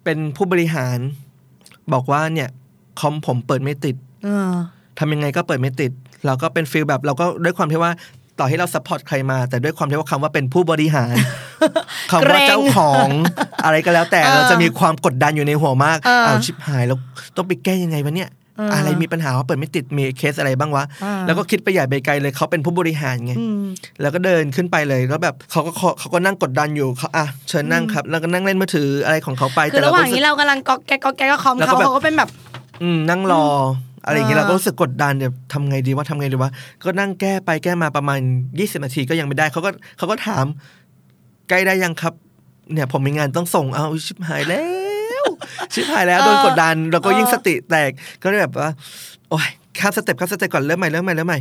[0.04, 0.98] เป็นผู้บริหาร
[1.94, 2.50] บอกว่าเนี่ย
[3.00, 4.52] คอมผมเปิดไม่ติดเออ
[5.00, 5.92] ทำยังไงก็เปิดไม่ติด
[6.26, 7.92] เราก็เป็น feel แบบเราก็ด้วยความที่ว่า
[8.42, 11.16] ต่อให้เรา support ใครมา แต่ด้วยความที่ว่าคำว่าเป็นผู้บริหาร
[12.12, 13.08] คำว่าเจ้าของ
[13.66, 16.98] อะไรก็แล้ว แต่เออเราจะมีความกดดันอยู่ในหัวมากเออเอาชิบหายแล้ว
[17.38, 23.64] ต้องไปแก้ยังไงวะเนี่ยเออออะไรมีปัญหาว่าเปิดไม่ติดมีเคสอะไรบ้างวะเออแล้วก็คิดไปใหญ่ไปไกลเลยเขาเป็นผู้บริหารไงอืม
[24.02, 32.30] แล้วก็เดินขึ้นไปเลยแล้วแบบเขาก็เขาก็นั่งกดดันอยู่เขาอะเชิญนั่งครับ แล้วก็นั่งเล่นมือถืออะไรของเขาไปคือระหว่างก็รู้สึนี้กเรากำลังก๊อกแก๊กก๊อกแก๊กก็คอมแล้วก็เขาแบบเขาก็เป็นแบบ
[32.82, 33.46] อืมนั่งรอ
[34.06, 36.52] อะไรอย่างเงี้ยเออเราก็รู้สึกกดดันเดี๋ยวทำไงดีว่าทำไงดีวะ
[36.84, 38.20] ก็นั่งแก้ไปแก้มาประมาณ
[38.60, 40.46] ยี่สิบนาทีก็ยังไม่ได้เขาก็เขาก็ถาม
[41.50, 42.14] ใกล้ได้ยังครับ
[42.74, 44.66] เนี่ยผมมีงานต้องส่งเอาชิบหายแล้
[45.22, 45.24] ว
[45.74, 48.72] ชิบหายแล้วโดนกดดัน แล้วก็ยิ่งสติแตกก็เลยแบบว่า
[49.30, 51.40] โอ้ยข้าม step ข้าม step ก่อนเริ่มใหม่เริ่มใหม่เริ่มใหม่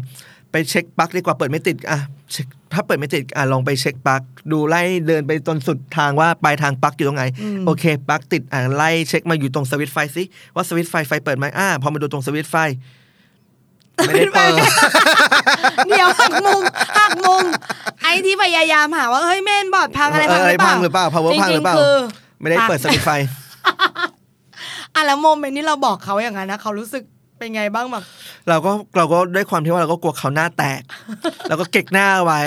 [0.51, 1.99] ไปเช็คปลั๊กดีกว่าเปิดไม่ติดอะ
[2.33, 7.25] เช็คถ้าเปิดไม่ติดอะลองไปเช็คปลั๊กดูไล่เดินไปจนสุดทางว่าปลายทางปลั๊กอยู่ตรงไหน
[7.67, 10.23] โอเคปลั๊กติดอะไล่เช็คมาอยู่ตรงสวิตช์ไฟสิ
[10.55, 12.57] ว่าสวิตช์ไฟไฟเปิดไหมอ่าพอมาดูตรงสวิตช์ไฟ
[14.07, 14.53] ไม่ได้เปิด
[15.89, 16.63] เดี๋ยวหักมุม
[16.99, 17.45] หักมุม
[18.03, 21.97] ไอ้ที่พยายามหาว่าเฮ้ยเมนบอร์ดพังอะไรพังเอออะไรหรือเปพัล่างหรือเปล่า power พังหรือเปล่าจๆคือ
[22.41, 23.11] ไม่ได้เปิดสวิตช์ไฟ
[24.95, 27.03] อะแล้วโมเมนต์ที่เราบอกเขาอย่างนั้นนะเขารู้สึก
[27.41, 28.05] เป็นไงบ้างแบบ
[28.49, 30.83] เราก็เราก็ด้วยความที่ว่าเราก็กลัวเขาหน้าแตก
[31.49, 32.43] เราก็เก็กหน้าไว้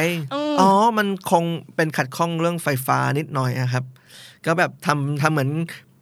[0.59, 1.43] อ๋อ มันคง
[1.75, 3.83] เป็นขัดข้องเรื่องไฟฟ้านิดหน่อยอะครับ
[4.45, 5.49] ก็แบบทำทำเหมือน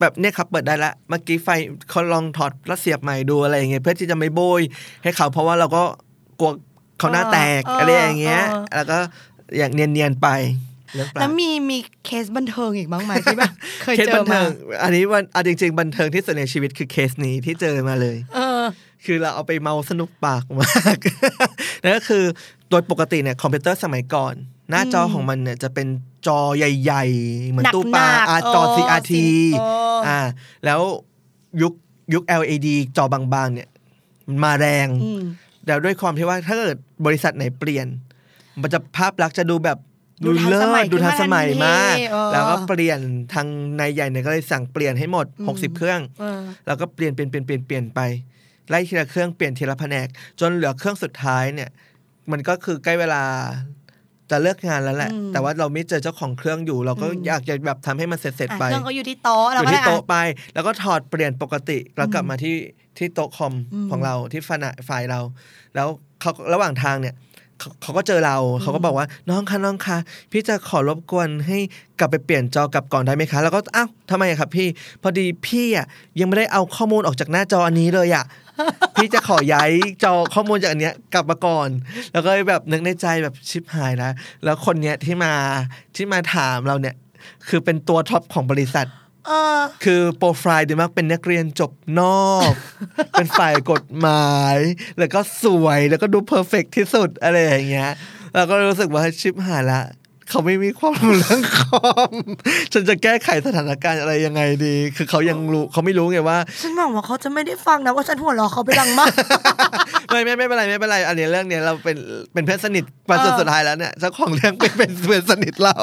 [0.02, 1.50] แบบเนี่ยครับเปิดได้ละเมื่อกี้ไฟ
[1.90, 4.62] เขาลองถอดแล้วเสียบใหม่ดูอะไรอย่างเงี้ยเพื่อที่จะไม่โบ้ย
[5.04, 5.84] ให้เขาเพราะว่าเราก็
[6.40, 6.52] กลัว
[7.00, 8.98] เขาหน้าแตกเออออะไรอย่างเงี้ยเออแล้วก็
[9.58, 10.28] อย่างเนียนๆไป
[10.96, 14.48] เรื่องปลาแล้วมีมีเคสบันเทิงอีกบ้างไหมที่แบบเคยเคสเจบัอนเทิมาง
[14.84, 18.51] อันนี้วันเอาจริง ๆ บันเทิงที่สุดในชีวิตคือเคสนี้ที่เจอมาเลย เออ
[19.06, 20.98] คือเราเอาไปเมาสนุกปากมาก
[21.84, 22.24] นั่นก็คือ
[22.70, 24.34] โดยปกติเนี่ยคอมพิวเตอร์สมัยก่อน
[24.70, 25.88] หน้าจอของมันเนี่ยจะเป็น
[26.28, 29.14] จอใหญ่ ๆ เหมือนตู้ปลาหนักๆอ่าจอเออ CRT
[29.54, 30.20] เอออ่อ่า
[30.66, 30.82] แล้ว
[31.62, 31.74] ยุค
[32.14, 33.70] ยุค LED จอบางๆ เนี่ย
[34.28, 35.22] มันมาแรงอืม
[35.66, 37.88] แต่ด้วยความที่ว่าถ้าเกิดบริษัทไหนเปลี่ยน
[38.62, 39.78] มันจะภาพลักษณ์จะดูแบบ
[40.26, 43.00] ดูทันเลิสมัยศดูทันสมัยมากขึ้นมาทันทีเออแล้วก็เปลี่ยน
[43.34, 43.48] ทาง
[43.80, 48.00] นายใหญ่เนี่ยก็เลยสั่งเปลี่ยนให้หมด 60 เครื่องเออแล้วก็เปลี่ยนเปลี่ยนเปลี่ยนเปลี่ยนเปลี่ยนไป
[48.72, 50.08] ไล่ทีละเครื่องเปลี่ยนทีละแผนก
[50.40, 51.70] จนเหลือเครื่องสุดท้ายเนี่ย
[52.32, 53.24] มันก็คือใกล้เวลา
[54.32, 60.16] จะเลิกงานแล้วแหละอืมแต่ว่าเราไม่เจอเจ้าของเครื่องอยู่ เราก็อยากจะแบบทำให้มันเสร็จเสร็จอะไปเครื่องเขาอยู่ที่โต๊ะอเรายู่ก็เลที่ยโต๊ะอะไป
[60.54, 62.56] แล้วก็ถอดเปลี่ยนปกติแล้วกลับมาที่
[62.98, 65.20] ที่โต๊ะคอมอืมของเราที่ฝ่ายฝ่ายเรา
[65.76, 65.88] แล้ว
[66.20, 67.16] เขาระหว่างทางเนี่ย
[67.60, 69.98] เขาเขาก็เจอเรา เขาก็บอกว่าน้องคะน้องคะ
[70.32, 71.58] พี่จะขอรบกวนให้
[72.00, 74.68] กลับไปเปลี่ยนจอกลับก่อนได้ไหมคะ แล้วก็อ้าวทำไมอะครับพี่
[75.02, 75.86] พอดีพี่อะ
[76.20, 78.26] ยังไม่ได้เอาข้อมูลออกจากหน้าจออันนี้เลยอะ
[78.96, 79.72] พี่จะขอย้าย
[80.04, 81.70] จอข้อมูลจากอันเนี้ยกลับมาก่อน
[82.14, 85.34] แล้วก็แบบนึกในใจแบบชิบหายแล้วแล้วคนเนี้ยที่มา
[85.96, 86.96] ที่มาถามเราเนี่ย
[87.48, 88.88] คือเป็นตัว top ของบริษัท
[89.28, 92.54] เออคือโปรไฟล์ดีมากเป็นนักเรียนจบนอก
[93.12, 94.58] เป็นฝ่ายกฎหมาย
[95.00, 97.92] แล้วก็สวยแล้วก็ดู perfect ที่สุดอะไรอย่างเงี้ย
[98.36, 99.82] เราก็รู้สึกว่าชิบหายละ
[100.32, 101.80] เขาไม่มีความรู้เรื่องคอ
[102.12, 102.14] ม
[102.74, 109.14] ฉันจะแก้ไขสถานการณ์อะไรยังไงดี คือเขายังรู้เขาไม่รู้ไงว่า ฉันหวังว่าเขาจะไม่ได้ฟังนะว่าฉันหัวเราะเขาไปดังมาก
[110.10, 111.98] ไม่ไม่ไม่เป็นไรไม่เป็นไรอันนี้เรื่องเนี้ยเราเป็น
[112.34, 115.76] เป็นเพื่อนสนิทมาจนเออสุดท้ายแล้วเนี่ยเจ้าของเรื่องเป็นเป็นเพื่อนสนิทเรา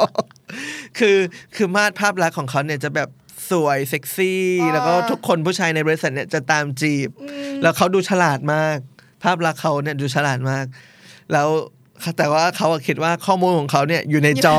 [0.98, 1.16] คือ
[1.56, 3.08] คือมาดภาพลักษณ์ของเขาเนี่ยจะแบบ
[3.50, 7.08] สวยเซ็กซี่ แล้วก็ทุกคนผู้ชายในบริษัทเนี่ยจะตามจีบ
[7.62, 8.78] แล้วเขาดูฉลาดมาก
[9.24, 10.66] ภาพลักษณ์เขาเนี่ยดูฉลาดมาก
[11.32, 11.48] แล้ว
[12.18, 14.56] แต่ว่าเขาอะคิดว่าข้อมูลของเขาเนี่ยอยู่ในจอ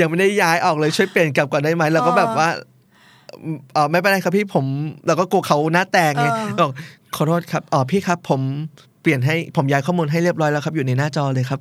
[0.00, 2.48] ยังไม่ได้ย้ายออกเลยช่วยเปลี่ยนกลับก่อนได้ไหมแล้วก็แบบว่า
[3.74, 4.64] เออไม่เป็นไรครับพี่ผม
[5.06, 6.70] เราก็กลัวเขาหน้าแตกไงเออบอก
[7.16, 8.40] ขอโทษครับอ๋อพี่ครับ ผม
[9.02, 11.60] เปลี่ยนให้ผมย้ายข้อมูลให้เรียบร้อยแล้วครับ อยู่ในหน้าจอเลยครับ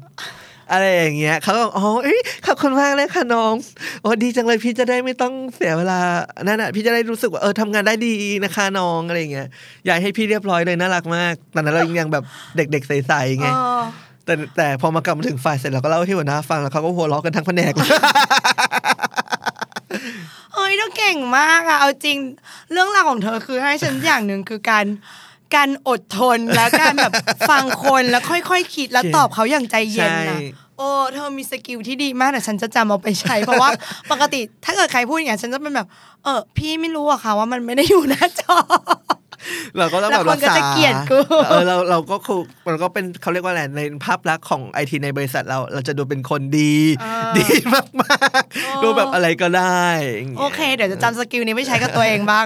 [0.72, 3.54] อะไรอย่างเงี้ยเขาก็บอกอ๋อเอ้ยขอบคุณมากเลยค่ะน้อง
[4.02, 6.00] โอ้ดีจังเลยพี่จะได้ไม่ต้องเสียเวลา
[6.43, 8.13] นั่นน่ะพี่จะได้รู้สึกว่าเออทำงานได้ดี
[8.46, 9.48] นะคะน้องอะไรอย่างเงี้ย
[9.88, 12.24] ย้ายให้พี่เรียบร้อยเลยน่ารักมากตอนนั้นเรายังแบบ
[12.58, 13.82] เด็กๆใสๆไงเออ
[14.26, 17.74] แต่แต่พอมากลับมาถึงฝ่ายเสร็จเราก็เล่าให้หัวหน้าฟังแล้วเขาก็หัวเราะกันทั้งแผนก
[20.54, 22.18] เฮ้ยเธอเก่งมากอะเอาจริง
[22.72, 24.86] เรื่องราวของเธอคือให้ฉันอย่างหนึ่งคือการ
[25.56, 27.14] การอดทนและการแบบ
[27.50, 30.40] ฟังคนแล้วค่อยๆคคิดแล้วตอบเขาอย่างใจเย็นใช่นะ
[30.78, 33.70] โอ้เธอมีสกิลที่ดีมากแต่ฉันจะจำเอาไปใช้ เพราะว่า
[34.12, 35.88] ปกติถ้าเกิดใครพูดอย่างนี้นฉันจะเป็นแบบ
[36.24, 38.58] เออพี่ไม่รู้อะค่ะว่ามันไม่ได้อยู่หน้าจอ
[39.77, 41.17] เราก็ต้องแล้แบวบคนรักก็ษาจะเกลียดกู
[41.49, 47.45] เออเราเราก็คือเราก็เป็นเขาเรียกว่าอะไรในภาพลักษณ์ของไอทีในบริษัทเราเราจะดูเป็นคนดีอ่าดี
[48.01, 49.86] มากๆดูแบบอะไรก็ได้
[50.19, 52.45] ย่างงี้ยโอเค เดี๋ยวจะจำ skill นี้ไปใช้กับตัวเองบ้าง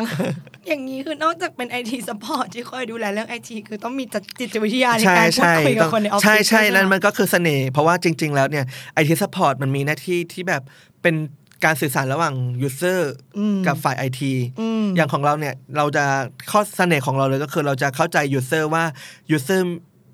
[0.68, 4.04] อย่างนี้คือนอกจากเป็นไอที support ที่คอยดูแลเรื่องไอทีคือต้องมี
[4.40, 10.62] จิตวิทยาในใช่การพูดใช่คุยกับคนในออฟฟิศใช่ใช่ด้วยนั่นไหมันก็คือเสน่ห์เพราะว่าจริง ๆ แล้วเนี่ยไอที support มันมีหน้าที่ที่แบบ
[11.02, 11.16] เป็น
[11.66, 16.06] การสื่อสารระหว่าง user อืมกับฝ่ายไอทีอืมอย่างของเราเนี่ย เราจะ
[16.52, 18.84] ข้อเสน่ห์ของเราเลยก็คือเราจะเข้าใจ user ว่า
[19.32, 19.66] user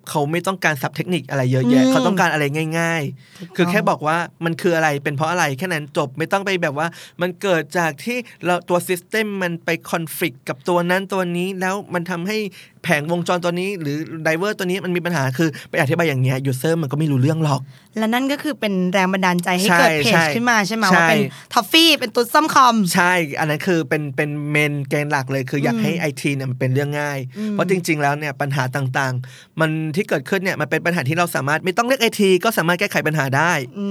[0.10, 2.44] เขาไม่ต้องการศัพท์เทคนิคอะไรเยอะแยะอืมเขาต้องการอะไร
[2.80, 3.04] ง่าย
[3.40, 6.88] ถูกต้องๆคือแค่บอกว่ามันคืออะไรเป็นเพราะอะไรแค่นั้นจบไม่ต้องไปแบบว่า
[7.22, 12.38] มันเกิดจากที่เราตัวซิสเต็มมันไปคอน FLICT กับตัวนั้นตัวนี้แล้วมันทำให้
[12.84, 17.62] แผงวงจรตัวนี้ หรือ driver ตัวนี้มันมีปัญหาคือไปอธิบายอย่างเงี้ย user มันก็ไม่รู้เรื่องหรอก
[17.98, 21.22] และนั่นก็คือเป็นแรงบันดาลใจให้ใช่เกิดเพใช่จขึ้นมาใช่ไหมใช่ว่าเป็น
[21.54, 27.20] ทอฟฟี่เป็นตุ๊ดซ่อมคอมใช่ อันนั้นคือเป็นเป็น main เกณฑ์หลักเลยคืออยากให้ไอทีเนี่ยมันเป็นเรื่องง่าย
[27.52, 33.88] เพราะจริง ๆ แล้วเนี่ยปัญหาต่างๆ มันที่เกิดขึ้นเนี่ยมันเป็นปัญหาที่เราสามารถไม่ต้องเรียกไอทีก็สามารถแก้ไขปัญหาได้อื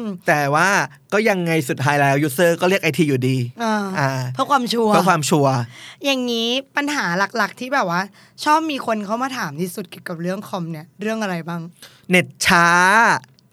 [0.00, 0.68] มแต่ว่า
[1.12, 5.54] ก็ยังไงสุดท้ายแล้ว user ก็เรียกไอทีอยู่ดีอ่าอ่าเพื่อความชัวร์เพื่อความชัวร์
[6.04, 7.04] อย่างนี้ปัญหา
[7.36, 8.00] หลักๆที่แบบว่า
[8.44, 11.60] ชอบมีคนเขามาถามที่สุดเกี่ยวกับเรื่องคอมเนี่ยเรื่องอะไรบ้าง
[12.10, 12.66] เน็ตช้า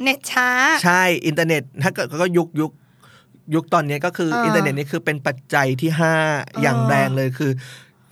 [0.03, 0.47] เน็ตช้า
[0.83, 2.71] ใช่อินเทอร์เน็ตถ้าเกิดก็ยุคยุค
[3.55, 6.13] ยุคตอนนี้ก็คืออาอินเทอร์เน็ตนี่คือเป็นปัจจัยที่ห้า
[6.61, 7.51] อย่างแรงเลยคือ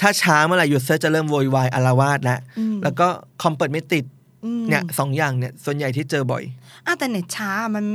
[0.01, 3.07] ถ้าช้าเมื่อไหร่ยูเซอร์จะเริ่มโวยวายอารวาสแล้วอืมแล้วก็
[3.41, 4.05] คอมเปิดไม่ติด
[4.45, 6.43] อืมเนี่ยสองอย่างเนี่ย ส่วนใหญ่ที่เจอบ่อย
[6.85, 7.85] อะแต่เน็ตช้ามัน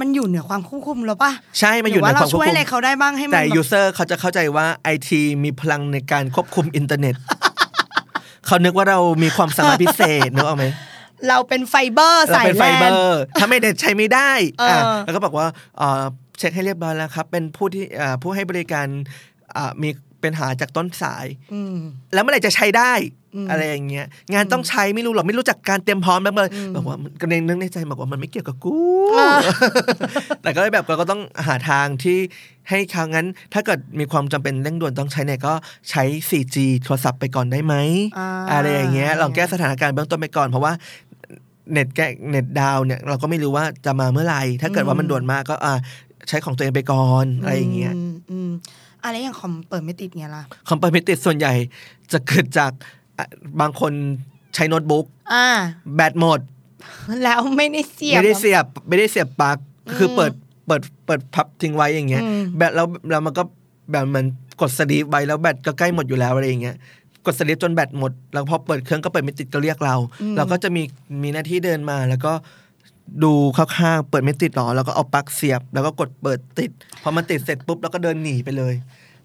[0.00, 7.14] มันอยู่เหนือความควบคุมแล้วป่ะใช่มันอยู่หรืในว่าความเราควบช่วยคุอะไรมเขาได้บ้างให้มันแต่แบบยูเซอร์เขาจะเข้าใจว่าไอทีมีพลังในการควบคุมอินเทอร์เน็ต
[8.46, 10.66] เขานึกว่าเรามีความสามารถพิเศษนึกออกไหม
[11.28, 15.46] เราเป็นไฟเบอร์เราสายเป็นแลไฟเบนอร์ถ้าไม่เด็ดใช้ไม่ได้เอออะแล้วก็บอกว่า
[15.78, 16.02] เอ่อ
[16.38, 18.86] เช็คให้เรียบร้อยแล้วครับ เป็นผู้ที่อ่าผู้ให้บริการ
[19.56, 19.88] อ่ามี
[20.24, 21.76] เป็นหาจากต้นสายอืม
[22.12, 22.92] แล้วเมื่อไหร่จะใช้ได้
[23.34, 28.76] อืมอะไรอย่างเงี้ยงานต้องใช้ไม่รู้หรอกไม่รู้จักการเตรียมพร้อมแล้วเลยอืมบอกว่ามันก็นึกในใจบอกว่ามันไม่เกี่ยวกับกู
[29.18, 29.28] อ่า
[30.42, 32.18] แต่ก็เลยแบบเราก็ต้องหาทางที่
[32.70, 35.54] ให้เขางั้น ถ้าเกิดมีความจำเป็นเร่งด่วนต้องใช้เนี่ยก็
[35.90, 37.74] ใช้ 4G โทรศัพท์ไปก่อนได้ไหม
[38.18, 40.72] อ่าอะไรอย่างเงี้ยลองแก้สถานการณ์เบื้องต้นไปก่อนเพราะว่า
[41.72, 45.74] เน็ตแกเน็ต down เนี่ยเราก็ไม่รู้ว่าจะมาเมื่อไหร่ถ้าเกิดว่ามันด่วนมากก็อ่า
[46.28, 47.94] ใช้ของตัวเองไปก่อนอะไรอย่างเงี้ย
[48.48, 48.50] ม
[49.04, 51.52] อืมอะไรอย่างคอมเปิดไม่ติดเงี้ยล่ะคอมพิวเตอร์ส่วนใหญ่
[52.12, 52.72] จะเกิดจาก
[53.18, 53.26] อะ
[53.60, 53.92] บางคน
[54.54, 55.46] ใช้โน้ตบุ๊กอ่า
[55.94, 56.40] แบตหมด
[57.22, 59.56] แล้วไม่ได้เสียบ ไม่ได้เสียบ ไม่ได้เสียบปลั๊ก
[59.96, 60.32] คือเปิด
[60.66, 63.42] เปิดเปิดพับทิ้งไว้อย่างเงี้ยอืมแบตแล้วแล้วมันก็
[63.90, 64.26] แบบเหมือน
[64.60, 66.76] กด sleep ไว้แล้วแบตก็ใกล้หมดอยู่แล้วอะไรอย่างเงี้ย
[67.26, 69.96] กดสลีปจนแบตหมด แล้วพอเปิดเครื่องก็เปิดไม่ติดก็เรียกเรา
[70.36, 70.82] เราก็จะมี
[71.22, 72.32] มีหน้าที่เดินมาแล้วก็
[73.22, 76.70] ดูข้างๆเปิดไม่ติดหรอ แล้วก็เอาปลั๊กเสียบ แล้วก็กดเปิดติด
[77.02, 78.74] พอมันติดเสร็จปุ๊บ แล้วก็เดินหนีไปเลย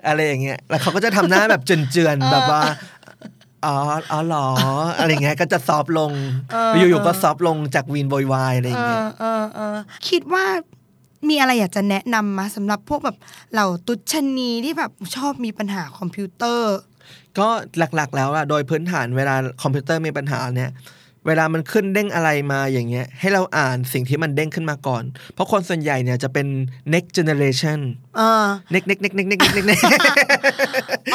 [0.07, 2.61] อะไรอย่างเงี้ย แล้วเขาก็จะทำหน้าแบบเจือนๆ แบบว่า
[3.65, 3.75] อ๋อ
[4.11, 4.47] อ๋อเหรอ
[4.97, 6.11] อะไรเงี้ย ก็จะซอฟต์ลง
[6.51, 9.77] เอออยู่ๆ ก็ซอฟต์ลงจากวีนโวยวายอะไรอเอย่างเงี้ยอเออเออ
[10.09, 10.45] คิดว่า
[11.29, 13.17] มีอะไรอยากจะแนะนำมาสำหรับพวกแบบ
[13.53, 16.75] เหล่าตุชนีที่แบบชอบมีปัญหาคอมพิวเตอร์
[17.39, 20.71] ก็หลักๆแล้วอะโดยพื้นฐานเวลาคอมพิวเตอร์มีปัญหาเนี่ย
[21.27, 25.03] เวลามันขึ้นเด้งอะไรมาอย่างเงี้ย ให้เราอ่านสิ่งที่มันเด้งขึ้นมาก่อน
[25.33, 26.47] เพราะคนส่วนใหญ่เนี่ยจะเป็น
[26.93, 27.79] next generation
[28.17, 29.83] เออ next next next next next next next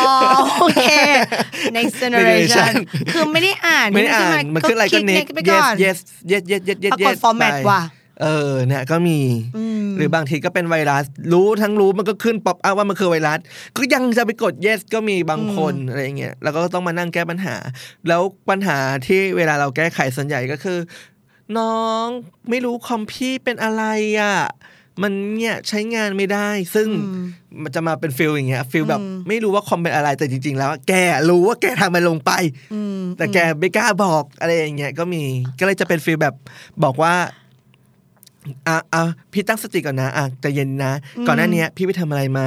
[0.01, 0.13] อ๋อ
[0.61, 0.83] โอเค
[1.77, 2.73] next generation
[3.13, 5.99] คือไม่ได้อ่านไม่ได้อ่านมันขึ้นอะไรก็คิด next ไปก่อน yes
[6.31, 7.83] yes yes yes yes yes ปรากฏ yes format ไปว่ะ
[8.23, 9.19] เออเนี่ยก็มี
[9.57, 13.39] อืมหรือบางทีก็เป็นไวรัส รู้ทั้งรู้มันก็ขึ้น pop-up ว่ามันคือไวรัส
[13.77, 17.57] ก็ยังจะไปกด yes ก็มีบางคนอะไรอย่างเงี้ยแล้วก็ต้องมานั่งแก้ปัญหา
[18.09, 20.79] แล้วปัญหาที่เวลาเราแก้ไขส่วนใหญ่ก็คือ
[21.59, 22.07] น้อง
[22.51, 23.83] ไม่รู้คอมพี่เป็นอะไร
[24.21, 24.37] อะ
[25.03, 26.89] มันเนี่ยใช้งานไม่ได้ ซึ่ง
[27.63, 30.93] มันจะมาเป็น feel อย่างเงี้ย feel แบบไม่รู้ว่าคอมเป็นอะไรแต่จริง ๆ แล้ว แก
[31.29, 32.33] รู้ว่าแกทำมันลงไป
[32.75, 35.23] อืมแต่แกไม่กล้าบอกอะไรอย่างเงี้ยก็มี
[35.59, 36.35] ก็เลยจะเป็นฟีลแบบ
[36.85, 37.15] บอกว่า
[38.69, 39.03] อะอะ
[39.33, 40.93] พี่ตั้งสติก่อนนะอะใจเย็นนะ
[41.27, 42.47] ก่อนหน้าเนี้ยพี่ไปทำอะไรมา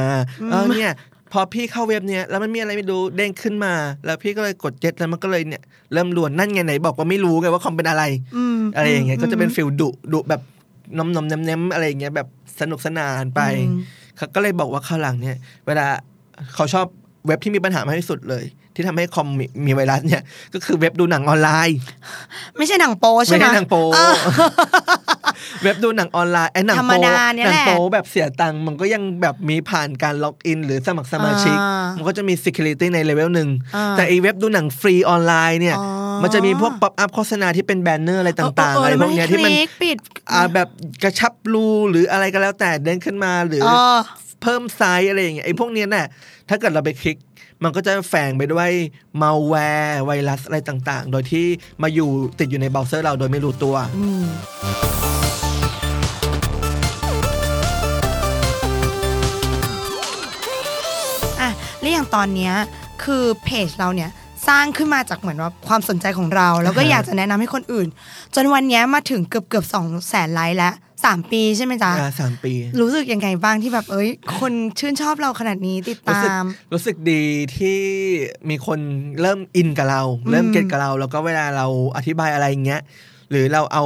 [0.51, 0.91] เออเนี่ย
[1.33, 3.73] พอพี่เข้าเว็บเนี้ยแล้วมันมีอะไรไม่รู้เด้งขึ้นมา
[4.05, 8.03] แล้วพี่ก็เลยกดเจ็ดแล้วมันก็เลยเนี่ยเริ่มลวนนั่นไงไหนบอกว่าไม่รู้ไงว่าคอมเป็นอะไร
[8.35, 10.41] อืมอะไรอย่างเงี้ยก็จะเป็นฟิลดุดุแบบ
[10.97, 12.27] นมนมๆเน้มๆอะไรอย่างเงี้ยแบบ
[12.59, 13.79] สนุกสนานไปอืม
[14.17, 15.85] เขาก็เลยบอกว่าข้างหลังเนี่ย เวลา
[16.55, 16.87] เขาชอบ
[17.27, 20.21] เว็บที่มีปัญหามากที่สุดเลย ที่ทำให้คอมมีมีไวรัสเนี่ย
[20.53, 21.77] ก็คือเว็บดูหนังออนไลน์
[22.57, 24.15] ไม่ใช่หนังโป๊ใช่ไม่ไหมใช่หนังโป๊เออ
[25.63, 35.87] เว็บดูหนังออนไลน์ไอ้หนังธรรมโป๊ดาเนี่ยหนัแหละโป๊แบบเสียตังค์มันก็ยังแบบมีผ่านการล็อกอิน หรือสมัครสมาชิกอ่ามัมันก็จะมี security ในเลเวลหนึ่งอ่าแต่ไอีเว็บดูหนังฟรีออนไลน์เนี่ยอ๋อ
[36.23, 39.97] มันจะมีพวกป๊อปอัพโฆษณาที่เป็นแบนเนอร์อะไรต่างๆเอออะไรเออพวกเนี้ยที่มันให้คลิกปิด
[40.31, 40.67] อ่าแบบ
[41.03, 43.99] กระชับรูหรืออะไรก็แล้วแต่เด้งขึ้นมาหรือเออ
[44.41, 46.07] เพิ่มไซส์อะไรอย่างเงี้ยไอ้พวกเนี้ยน่ะ
[46.49, 47.17] ถ้าเกิดเราไปคลิก
[47.63, 48.69] มันก็จะแฝงไปด้วย
[49.21, 49.53] มาแว
[49.85, 51.45] ร์ไวรัสอะไรต่างๆ โดยที่
[51.81, 54.25] มาอยู่ติดอยู่ในเบราว์เซอร์เราโดยไม่รู้ตัวอืม
[61.41, 62.53] อะแล้วอย่างตอนเนี้ย
[63.03, 64.09] คือเพจเราเนี่ย
[64.47, 67.87] สร้างขึ้นมาจากเหมือนว่าความสนใจของเรา แล้วก็อยากจะแนะนำให้คนอื่น
[68.35, 70.73] จนวันเนี้ยมาถึงเกือบเกือบสองแสนไลค์แล้ว
[71.05, 77.23] สามปีใช่ไหมจ๊ะอ่าสามปี รู้สึกยังไงบ้างที่แบบเอ้ย คนชื่นชอบเราขนาดนี้ติดรู้ตาสึกมรู้สึกดี
[77.57, 77.79] ที่
[78.49, 78.79] มีคน
[79.21, 82.83] เริ่มอินกับเรา เริ่มเก็ตกับเรา แล้วก็เวลาเราอธิบายอะไรอย่างเงี้ย
[83.31, 83.85] หรือเราเอา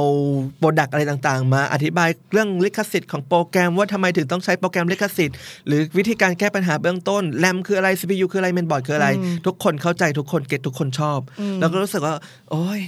[0.58, 9.08] โปรดักอะไรต่างๆ มาอธิบายเรื่องลิขสิทธิ์ของโปรแกรมว่าทำไมถึงต้องใช้โปรแกรมลิขสิทธิ์ หรือวิธีการแก้ปัญหาเบื้องต้นแรมคืออะไร CPU คืออะไรเมนบอร์ดคืออะไร
[9.46, 11.20] ทุกคนเข้าใจทุกคนเก็ตทุกคนชอบ
[11.60, 12.14] แล้วก็รู้สึกว่า
[12.50, 12.80] โอ้ย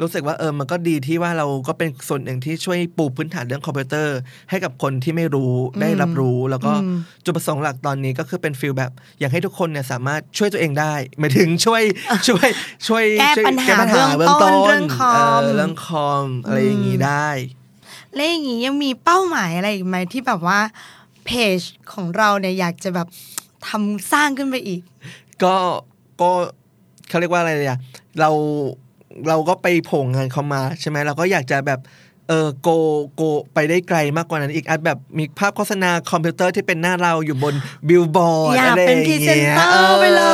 [0.00, 4.16] รู้สึกว่าเออมันก็ดีที่ว่าเราก็เป็นส่วนหนึ่งที่ช่วยปูพื้นฐานเรื่องคอมพิวเตอร์
[4.50, 6.72] ให้กับคนที่ไม่รู้ได้รับรู้ แล้วก็
[7.24, 11.82] จุดประสงค์หลักตอนนี้ก็คือเป็น feel แบบ อยากให้ทุกคนเนี่ยสามารถช่วยตัวเองได้หมายถึงช่วย
[12.28, 12.48] ช่วย
[12.88, 17.28] ช่วยแก้ช่วยปัญหาแก้ปัญหาเบื้เบื้อองงต้ต้นนเรื่องคอมเเรื่องคอมอะไรอย่างนี้ได้
[18.14, 20.60] และอย่างนี้ยังมีเป้าหมายอะไรอีกไหมที่แบบว่า
[21.26, 21.58] เพจ
[21.92, 23.08] ของเราเนี่ยอยากจะแบบ
[23.68, 24.80] ทำสร้างขึ้นไปอีก
[25.42, 25.54] ก็
[26.20, 26.30] ก็
[27.08, 27.78] เขาเรียกว่าอะไรเนี่ย
[28.20, 28.30] เรา
[29.28, 31.80] เราก็ไปโผงงานเขามาใช่ไหมเราก็อยากจะแบบ
[32.28, 32.68] เออ go
[33.14, 33.22] go
[33.54, 37.54] ไปได้ไกลมากกว่านั้นอีกอาจแบบมีภาพโฆษณาคอมพิวเตอร์ที่เป็นหน้าเราอยู่บน
[37.88, 40.24] บิลบอร์ดอยากอะไรเป็นอย่างเงี้ย presenter ไปเล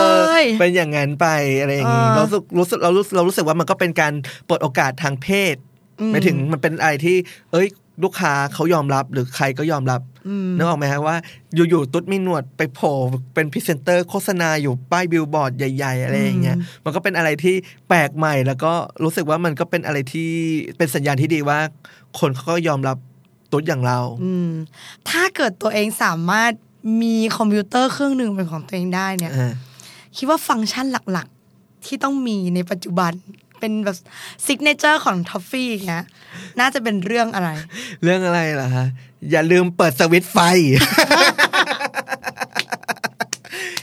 [0.43, 1.27] ย เป็นอย่างนั้นไป
[1.61, 4.13] อะไรอย่างงี้เออเรารู้สึกรู้สึกเรารู้เรารู้สึกว่ามันก็เป็นการ
[4.47, 5.57] เปิดโอกาสทางเพศ
[6.11, 7.17] หมายถึงมันเป็นอะไรที่
[7.53, 7.69] เอ้ย
[8.03, 11.17] ลูกค้าเขายอมรับหรือใครก็ยอมรับอืมนึกออกไหมฮะว่า
[11.55, 12.95] อยู่ๆตุ๊ดมีหนวดไปโผล่
[13.35, 17.55] เป็นพรีเซนเตอร์โฆษณาอยู่ป้ายบิลบอร์ดใหญ่ ๆ อะไรอย่างเงี้ยมันก็เป็นอะไรที่
[17.89, 18.73] แปลกใหม่ แล้วก็
[19.05, 20.31] รู้สึกว่ามันก็เป็นอะไรที่
[20.77, 21.59] เป็นสัญญาณที่ดีว่า
[22.19, 22.97] คนเขาก็ยอมรับ
[23.53, 24.51] ตุ๊ดอย่างเราอืม
[25.09, 26.53] ถ้าเกิดตัวเองสามารถ
[27.03, 29.53] มีคอมพิวเตอร์เครื่องหนึ่งเป็นของตัวเองได้เนี่ยอ่า
[30.17, 33.13] คิดว่าฟังก์ชันหลักๆ ที่ต้องมีในปัจจุบัน
[33.61, 33.97] เป็นแบบ
[34.47, 36.05] signature ของท็อฟฟี่เงี้ย
[36.61, 37.51] น่าจะเป็นเรื่องอะไร
[38.03, 38.87] เรื่องอะไรล่ะฮะ
[39.31, 40.39] อย่าลืมเปิดสวิตช์ไฟ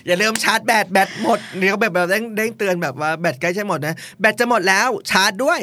[0.08, 5.60] อย่าลืมชาร์จแบตแบตหมดนี่เขาแบบแบบเด้งเด้งเตือนแบบว่าแบตใกล้จะหมดนะแบตจะหมดแล้วชาร์จด้วย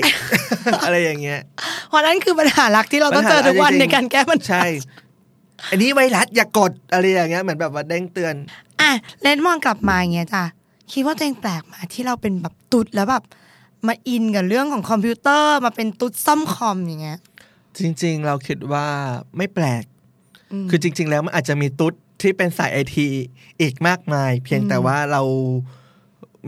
[0.84, 1.40] อะไรอย่างเงี้ย
[1.88, 4.68] เพราะนั้นคือปัญหาหลักที่เราต้องเจอทุกวันในการแก้ปัญหาใช่
[5.70, 8.34] อันนี้ไวรัสอย่ากดอะไรอย่างเงี้ยเหมือนแบบว่าเด้งเตือน
[8.80, 8.90] อะ
[9.20, 10.44] เลนมองกลับมาอย่างเงี้ยจ้ะ
[10.92, 13.22] คิดว่าตัวเองแปลกมาที่เราเป็นแบบตุ๊ดแล้วแบบ
[13.86, 17.18] มาอินกับเรื่องของคอมพิวเตอร์มาเป็นตุ๊ดซ่อมคอมอย่างเงี้ย
[17.78, 18.86] จริง ๆ เราคิดว่า
[19.36, 19.84] ไม่แปลก
[20.70, 23.08] คือจริง ๆ แล้วมันอาจจะมีตุ๊ดที่เป็นสายไอที
[23.60, 25.22] อีกมากมาย เพียงแต่ว่าเรา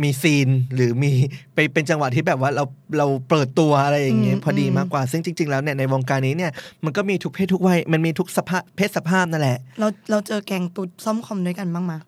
[0.03, 1.13] มีซีนหรือมี
[1.55, 2.65] ไปเป็นจังหวะที่แบบว่าเรา
[2.99, 6.53] เราเปิดตัวอะไรอย่างเงี้ยอืมพอดีอืมมากกว่า ซึ่งจริง ๆ แล้วเนี่ยในวงการนี้เนี่ย
[6.85, 11.99] มันก็มีทุกเพศทุกวัยมันมีทุกสภาพเพศสภาพนั่นแหละ เราเราเจอแกงตุ๊ดซ่อมคอมด้วยกันบ้างมา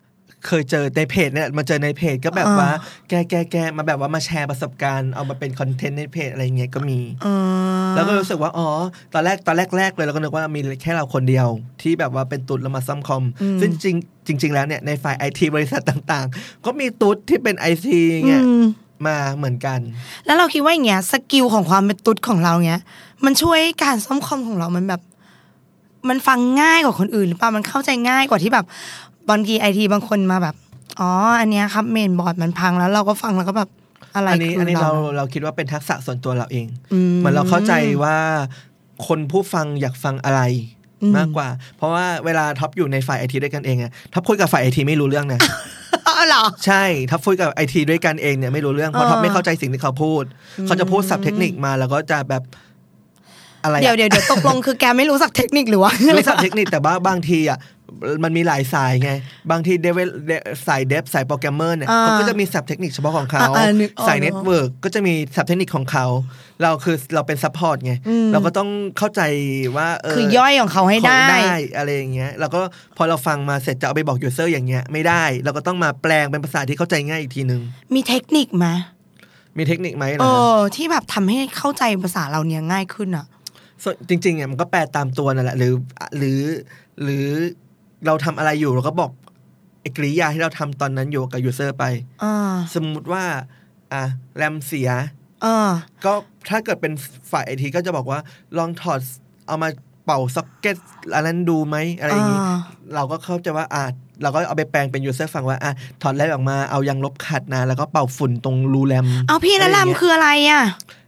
[0.47, 2.71] เคยเจอในเพจเนี่ยมาเจอในเพจก็แบบอ่าว่า
[3.09, 7.27] แกแกแกมาแบบว่ามาแชร์ประสบการณ์เอามาเป็น content ในเพจอะไรเงี้ยก็มีเอ
[7.85, 8.69] อแล้วก็รู้สึกว่าอ๋อ
[9.15, 11.49] ตอนแรกตอนแรกๆเลยเราก็นึกว่ามีแค่เราคนเดียว
[11.83, 13.25] ที่แบบว่าเป็นตุ๊ดแล้วมาซ่อมคอม
[13.61, 18.65] ซึ่งจริงจริง ๆ แล้วเนี่ยในฝ่ายไอทีบริษัทต่างๆ ก็มีตุ๊ดที่เป็นไอทีเนี่ยอืม
[19.07, 19.81] มาเหมือนกัน
[20.27, 22.83] แล้วเราคิดว่าอย่างเงี้ย skill ของความเป็นตุ๊ดของเราเงี้ย
[23.25, 25.03] มันช่วยการซ่อมคอมของเรามันแบบ
[26.09, 28.67] มันฟังง่ายกว่าคนอื่นหรือเปล่ามันเข้าใจง่ายกว่าที่แบบ
[29.31, 30.55] บางทีไอทีบางคนมาแบบ
[31.01, 31.11] อ๋อ
[31.41, 33.69] อันเนี้ยครับเมนบอร์ดมันพังแล้วเราก็ฟังแล้วก็แบบ
[34.15, 37.73] อะไรอันนี้คือันนี้เราเราเราคิดว่าเป็นทักษะส่วนตัวเราเองอืมเหมือนเราเข้าใจ
[38.03, 38.17] ว่า
[39.07, 40.41] คนผู้ฟังอยากฟังอะไร
[41.03, 45.41] อืมมากกว่า เพราะว่าเวลาท็อปอยู่ในฝ่ายไอทีด้วยกันเองอะท็อปคุยกับฝ่ายไอทีไม่รู้เรื่องนะ
[46.07, 50.25] อ๋อเหรอใช่ท็อปคุยกับไอทีด้วยกันเองเนี่ยไม่รู้เรื่องเพราะเออท็อปไม่เข้าใจสิ่งที่เขาพูด
[50.67, 52.43] เขาจะพูดศัพท์เทคนิคมาแล้วก็จะแบบ
[53.63, 57.59] อะไรอะเดี๋ยวเดี๋ยวเดี๋ยวตกลงคือแกไม่รู้ศัพท์เทคนิคหรือว่ารู้ศัพท์เทคนิคแต่ว่าบางทีอะ
[58.25, 59.11] มันมีหลายสายไง
[59.51, 59.99] บางที dev
[60.67, 66.07] สาย dev สายโปรแกรมเมอร์เนี่ยอ่าเขาก็จะมีศัพท์เทคนิคเฉพาะของเขาอ่าอ่านึกออกสาย network ก็จะมีศัพท์เทคนิคของเขา
[66.63, 68.69] เราคือเราเป็น support ไงอืมเราก็ต้อง
[68.99, 69.23] เข้าใจ
[69.77, 71.41] ว่าเออคือย่อยของเขาให้ของได้
[71.77, 72.61] อะไรอย่างเงี้ยเราก็
[72.97, 77.63] พอเราฟังมาเสร็จจะเอาไปบอก user อย่างเงี้ยไม่ได้ เราก็ต้องมาแปลงเป็นภาษาที่เข้าใจง่ายอีกทีนึง
[77.95, 78.67] มีเทคนิคไหม
[79.59, 83.27] มีเทคนิคไหมเหรเอออที่แบบทำให้เข้าใจภาษาเราเนี่ยง่ายขึ้นอะ
[83.83, 85.73] ส่วนจริงๆเนี่ยมันก็แปลตามตัวนั่นแหละหรือ
[86.19, 86.41] หรือ
[87.03, 87.27] หรือ
[88.07, 89.11] เราทำอะไรอยู่เราก็บอก
[89.81, 91.85] ไอ้กิริยาที่เราทำตอนนั้นอยู่กับ user ไป
[92.23, 92.35] อ่า
[92.75, 93.25] สมมุติว่า
[93.93, 94.03] อะ
[94.37, 94.91] แรมเสีย
[95.43, 95.71] เออ
[96.05, 96.13] ก็
[96.49, 96.93] ถ้าเกิดเป็น
[97.31, 98.19] ฝ่ายไอทีก็จะบอกว่า
[98.59, 99.01] ลองถอด
[99.47, 99.69] เอามา
[100.05, 100.77] เป่าซ็อกเก็ต
[101.15, 102.59] อันนั้นดูไหมอะไรอย่างงี้อ่า
[102.95, 103.83] เราก็เข้าใจว่าอะ
[104.23, 110.65] เราก็เอาไปแปลงเป็น user ฟังว่าอะถอดแรมออกมาเอายางลบขัดนะ แล้วก็เป่าฝุ่นตรงรูแรม เอาพี่แล้วะแรไรย่างมเงี้ยคืออะไรอะ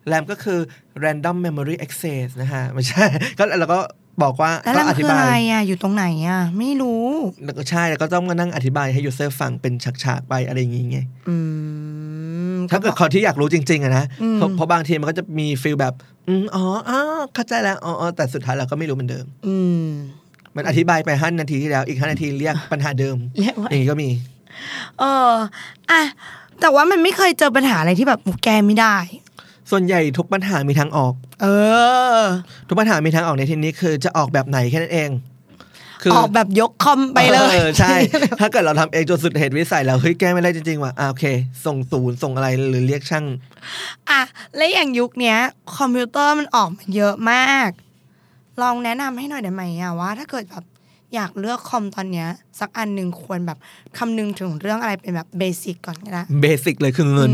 [0.06, 0.58] แรมก็คือ
[1.04, 3.04] random memory access นะฮะ ไม่ใช่
[3.38, 3.78] ก็เราก็
[4.22, 7.06] บอกว่าแล้วก็แรมอคืธิออะบาไรยอะอยู่ตรงไหนอะ ไม่รู้
[7.44, 9.72] แล้วก็ใช่แล้วก็ต้องมานั่งอธิบายให้ user ฟังเป็น
[10.04, 10.98] ฉากๆไปอะไรอย่างงี้ไง
[11.28, 11.36] อื
[12.56, 15.94] มถ้าเกิดคนที่อยากรู้จริงๆอะนะอืมเพราะเพราะบางทีมันก็จะมีฟีลแบบ
[16.28, 16.98] อืมอ๋ออ๋อ
[17.34, 19.86] เข้าใจแล้วอ๋ออ๋อแต่สุดท้ายเราก็ไม่รู้เหมือนเดิม อืม
[20.56, 24.08] มันอธิบายไปห้านาทีที่แล้ว อีกห้านาทีเรียกปัญหาเดิมเรียกว่าอย่างนี้ก็มี
[24.98, 25.32] เออ
[25.90, 26.02] อะ
[26.60, 28.96] แต่ว่ามันไม่เคยเจอปัญหาอะไรที่แบบแกไม่ได้
[29.70, 31.12] ส่วนใหญ่ทุกปัญหามีทางออก
[31.42, 31.46] เอ
[32.20, 32.22] อ
[32.68, 35.10] ทุกปัญหามีทางออกในที่นี้คือจะออกแบบไหนแค่นั้นเอง
[36.14, 37.96] ออกแบบยกคอมไปเลยออใช่
[38.40, 41.24] ถ้าเกิดเราทำเองจนสุดเหตุวิสัยแล้วเฮ้ยแก้ไม่ได้จริงๆว่ะอ่าโอเค
[41.64, 43.26] ส่งศูนย์ส่งอะไรหรือเรียกช่าง
[44.10, 44.20] อะ
[44.56, 45.38] และอย่างยุคเนี้ย
[45.78, 47.70] คอมพิวเตอร์มันออกมาเยอะมาก
[48.62, 50.64] ลองแนะนำให้หน่อยได้ไหมอะว่า ถ้าเกิดแบบ
[51.14, 52.28] อยากเลือกคอมตอนเนี้ย
[52.60, 53.58] สักอันหนึ่งควรแบบ
[53.98, 57.32] คำนึงถึงเรื่องอะไรเป็นแบบ basic ก่อนก็ได้ basic เลยคือเงิน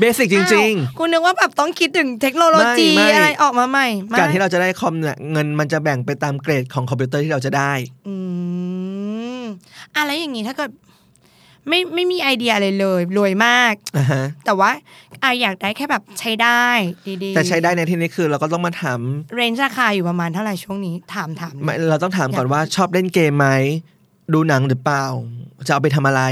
[0.00, 7.72] basic จริงอ้าวคุณนึกว่าแบบต้องคิดถึงเทคโนโลยีไม่ไม่อะไรออกมาใหม่ไม่ๆการที่เราจะได้คอมเนี่ยเงินมันจะแบ่งไปตามเกรดของคอมพิวเตอร์ที่เราจะได้
[8.08, 8.14] อื
[9.40, 9.42] ม
[9.96, 10.70] อะไรอย่างงี้ถ้าเกิด
[11.68, 14.70] ไม่ไม่มีไอเดียอะไรเลยรวยมากอ่าฮะแต่ว่า
[15.22, 16.64] อะอยากได้แค่แบบใช้ได้
[17.22, 19.00] ดีๆ แต่ใช้ได้ในที่นี้คือเราก็ต้องมาถาม
[19.34, 23.48] เรนจ์ราคาอยู่ประมาณเท่าไหร่ช่วงนี้ถามถามไม่เราต้องถามก่อนว่าชอบเล่นเกมไหม
[24.32, 25.04] ดูหนังหรือเปล่า
[25.66, 26.22] จะเอาไปทำอะไร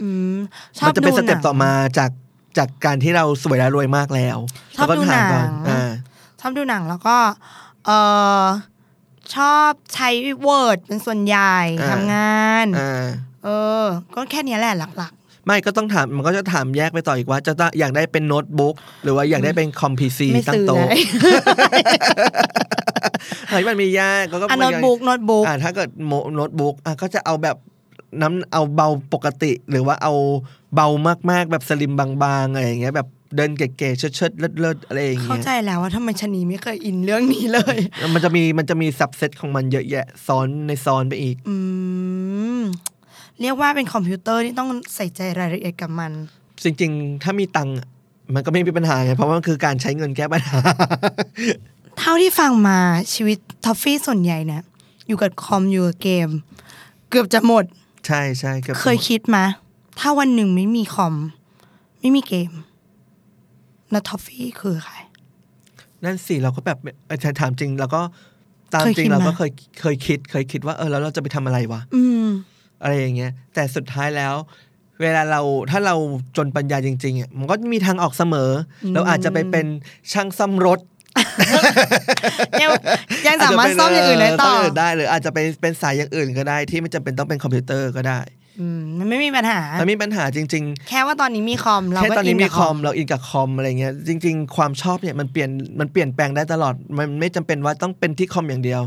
[0.00, 0.36] อืม
[0.78, 2.10] ชอมับจะเป็นดูสหเต็ปนังต่อมาจาก
[2.58, 4.38] จากการที่เราสวยและรวยมากแล้ว
[4.76, 5.90] ชอบเราก็ถามก่อนดูหนังอ่า
[6.40, 7.16] ชอบดูหนังแล้วก็
[7.86, 7.90] เอ
[8.42, 8.44] อ
[9.34, 10.08] ชอบใช้
[10.46, 13.06] Word เป็นส่วนใหญ่อ่าทำงานอ่า
[13.44, 13.48] เอ
[13.82, 13.84] อ
[14.14, 15.12] ก็แค่เนี้ยแหละหลัก
[15.48, 20.98] ไม่ก็ต้องถามมันก็จะถามแยกไปต่ออีกว่า จะต้องอยากได้เป็นโน้ตบุ๊กหรือว่าอยากได้เป็นคอม PC ไม่ตั้งซื้อโต๊ะเลย
[23.48, 27.56] เฮ้ยมันมีแยกก็ก็อะโน้ตบุ๊กโน้ตบุ๊กอ่าถ้าเกิดโมโน้ตบุ๊กอะก็จะเอาแบบ
[28.20, 30.12] น้ำเอาเบาปกติ หรือว่าเอา
[30.74, 30.88] เบา
[31.30, 32.08] มากๆ แบบ slim บา
[32.42, 37.78] งๆอะไรอย่างเงี้ยแบบเดินเก๋ๆเชิดๆเลิศๆอะไรอย่างเงี้ยเข้าใจแล้วว่าทำไมชะนีไม่เคยอินเรื่องนี้เลย
[38.14, 41.56] มันจะมีมันจะมี subset ของมันเยอะแยะซ้อนในซ้อนไปอีก อื
[42.58, 42.62] ม
[43.40, 46.12] เรียกว่าเป็นคอมพิวเตอร์ที่ต้องใส่ใจรายละเอียดกับมัน
[46.64, 47.88] จริงๆ ถ้ามีตังค์อะ
[48.34, 50.58] มันก็ไม่มีปัญหาไงเพราะว่ามันคือการใช้เงินแก้ปัญหา
[51.98, 52.78] เท่าที่ฟังมา
[53.14, 54.62] ชีวิตทอฟฟี่ส่วนใหญ่เนี่ย
[55.06, 56.28] อยู่กับคอมอยู่กับเกม
[57.10, 57.64] เกือบจะหมด
[58.06, 59.44] ใช่ใช่กือบเคยคิดมา
[59.98, 61.14] ถ้าวันหนึ่งไม่มีคอม
[62.00, 62.52] ไม่มีเกม
[63.90, 64.94] แล้วทอฟฟี่คือใคร
[66.04, 68.02] นั่นสิเราก็แบบเออถามจริงเราก็
[68.74, 69.50] ตามเคยคิดจริคิงเราก็ไหมเคย
[69.80, 72.26] เคยคิด เคยคิดว่าเออแล้วเราจะไปทำอะไรวะอืม
[72.82, 74.34] อะไรอย่างเงี้ย แต่สุดท้ายแล้ว
[75.00, 75.40] เวลาเรา
[75.70, 75.94] ถ้าเรา
[76.36, 78.50] จนปัญญาจริงๆอะมันก็มีทางออกเสมอ
[78.84, 79.66] อเราอาจจะไปเป็น
[80.12, 80.80] ช่างซ่อมรถ
[82.62, 82.70] ยัง
[83.26, 88.20] ยังสามารถซ่อมอย่างอื่นได้ต่อซ่มย่างอื่นได้หรืออาจจะไปเป็นสายอย่างอื่นก็ได้ ที่ไม่จำเป็นต้องเป็นคอมพิวเตอร์ก็ได้
[88.60, 95.50] อืมมันไม่มีปัญหามันมีปัญหาจริง ๆ แค่ว่าตอนนี้มีคอมเราแค่ก็ตอนนี้อิมีกับคอมเราอินกับคอมอะไรเงี้ยจริง ๆ ความชอบเนี่ยมันเปลี่ยน
[95.80, 98.82] มันเปลี่ยนแปลงได้ตลอด มันไม่จำเป็นว่าต้องเป็นที่คอมอย่างเดียว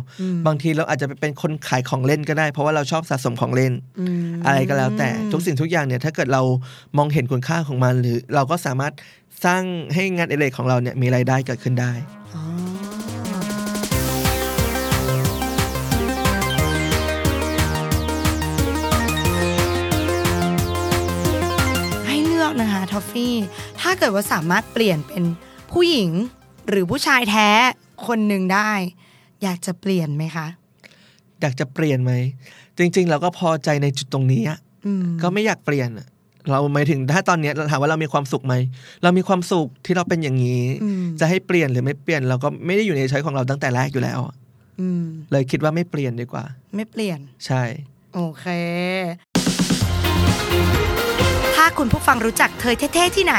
[0.48, 6.42] บางทีเราอาจจะไปเป็นคนขายของเล่นก็ได้ เพราะว่าเราชอบสะสมของเล่นอืมอะไรก็แล้วแต่ทุกสิ่งทุกอย่างเนี่ยถ้าเกิดเรา
[6.98, 8.94] มองเห็นคุณค่าของมันหรือเราก็สามารถ
[9.46, 9.64] สร้าง
[9.94, 11.92] ให้งานอดิเรกของเราเนี่ยมีรายได้เกิดขึ้นได้
[12.36, 12.44] อ๋อ
[22.08, 23.36] ให้เลือกนะคะทอฟฟี่
[23.82, 25.24] ถ้าเกิดว่าสามารถเปลี่ยนเป็น
[25.72, 26.12] ผู้หญิง
[26.70, 27.50] หรือผู้ชายแท้
[28.08, 28.72] คนหนึ่งได้
[29.44, 30.48] อยากจะเปลี่ยนไหมคะ
[31.42, 32.14] อยากจะเปลี่ยนไหม
[32.78, 36.08] จริง ๆ เราก็พอใจในจุดตรงนี้อะอืมก็ไม่อยากเปลี่ยนอะ
[36.52, 38.54] เราหมายถึงถ้าตอนเนี้ยเราถามว่าเรามีความสุขไหม
[39.04, 44.20] เรามีความสุขที่เราเป็นอย่างนี้อืมจะให้เปลี่ยนหรือไม่เปลี่ยนเราก็ไม่ได้อยู่ในช้อยของเราตั้งแต่แรกอยู่แล้ว
[44.82, 46.44] อืมเลยคิดว่าไม่เปลี่ยนดีกว่า
[46.76, 47.64] ไม่เปลี่ยน ใช่
[48.16, 48.46] โอเค
[51.56, 53.36] ถ้าคุณผู้ฟังรู้จักเธอเท่ๆที่ไหน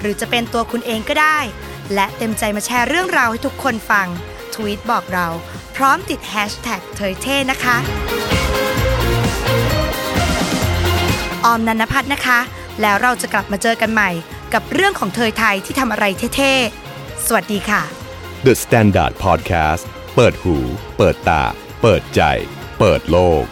[0.00, 1.38] หรือจะเป็นตัวคุณเองก็ได้
[1.94, 4.08] และเต็มใจมาแชร์เรื่องราวให้ทุกคนฟัง
[4.54, 5.26] ทวีตบอกเรา
[5.76, 8.41] พร้อมติดแฮชแท็กเธอเท่นะคะ
[11.44, 12.38] ออมนันพัฒน์นะคะ
[12.82, 14.10] แล้วเราจะกลับมาเจอกันใหม่
[14.54, 16.04] กับเรื่องของเธอไทยที่ทำอะไร
[16.36, 17.82] เท่ๆ สวัสดีค่ะ
[18.46, 19.84] The Standard Podcast
[20.16, 20.56] เปิดหู
[20.98, 21.42] เปิดตา
[21.82, 22.22] เปิดใจ
[22.78, 23.44] เปิดโลก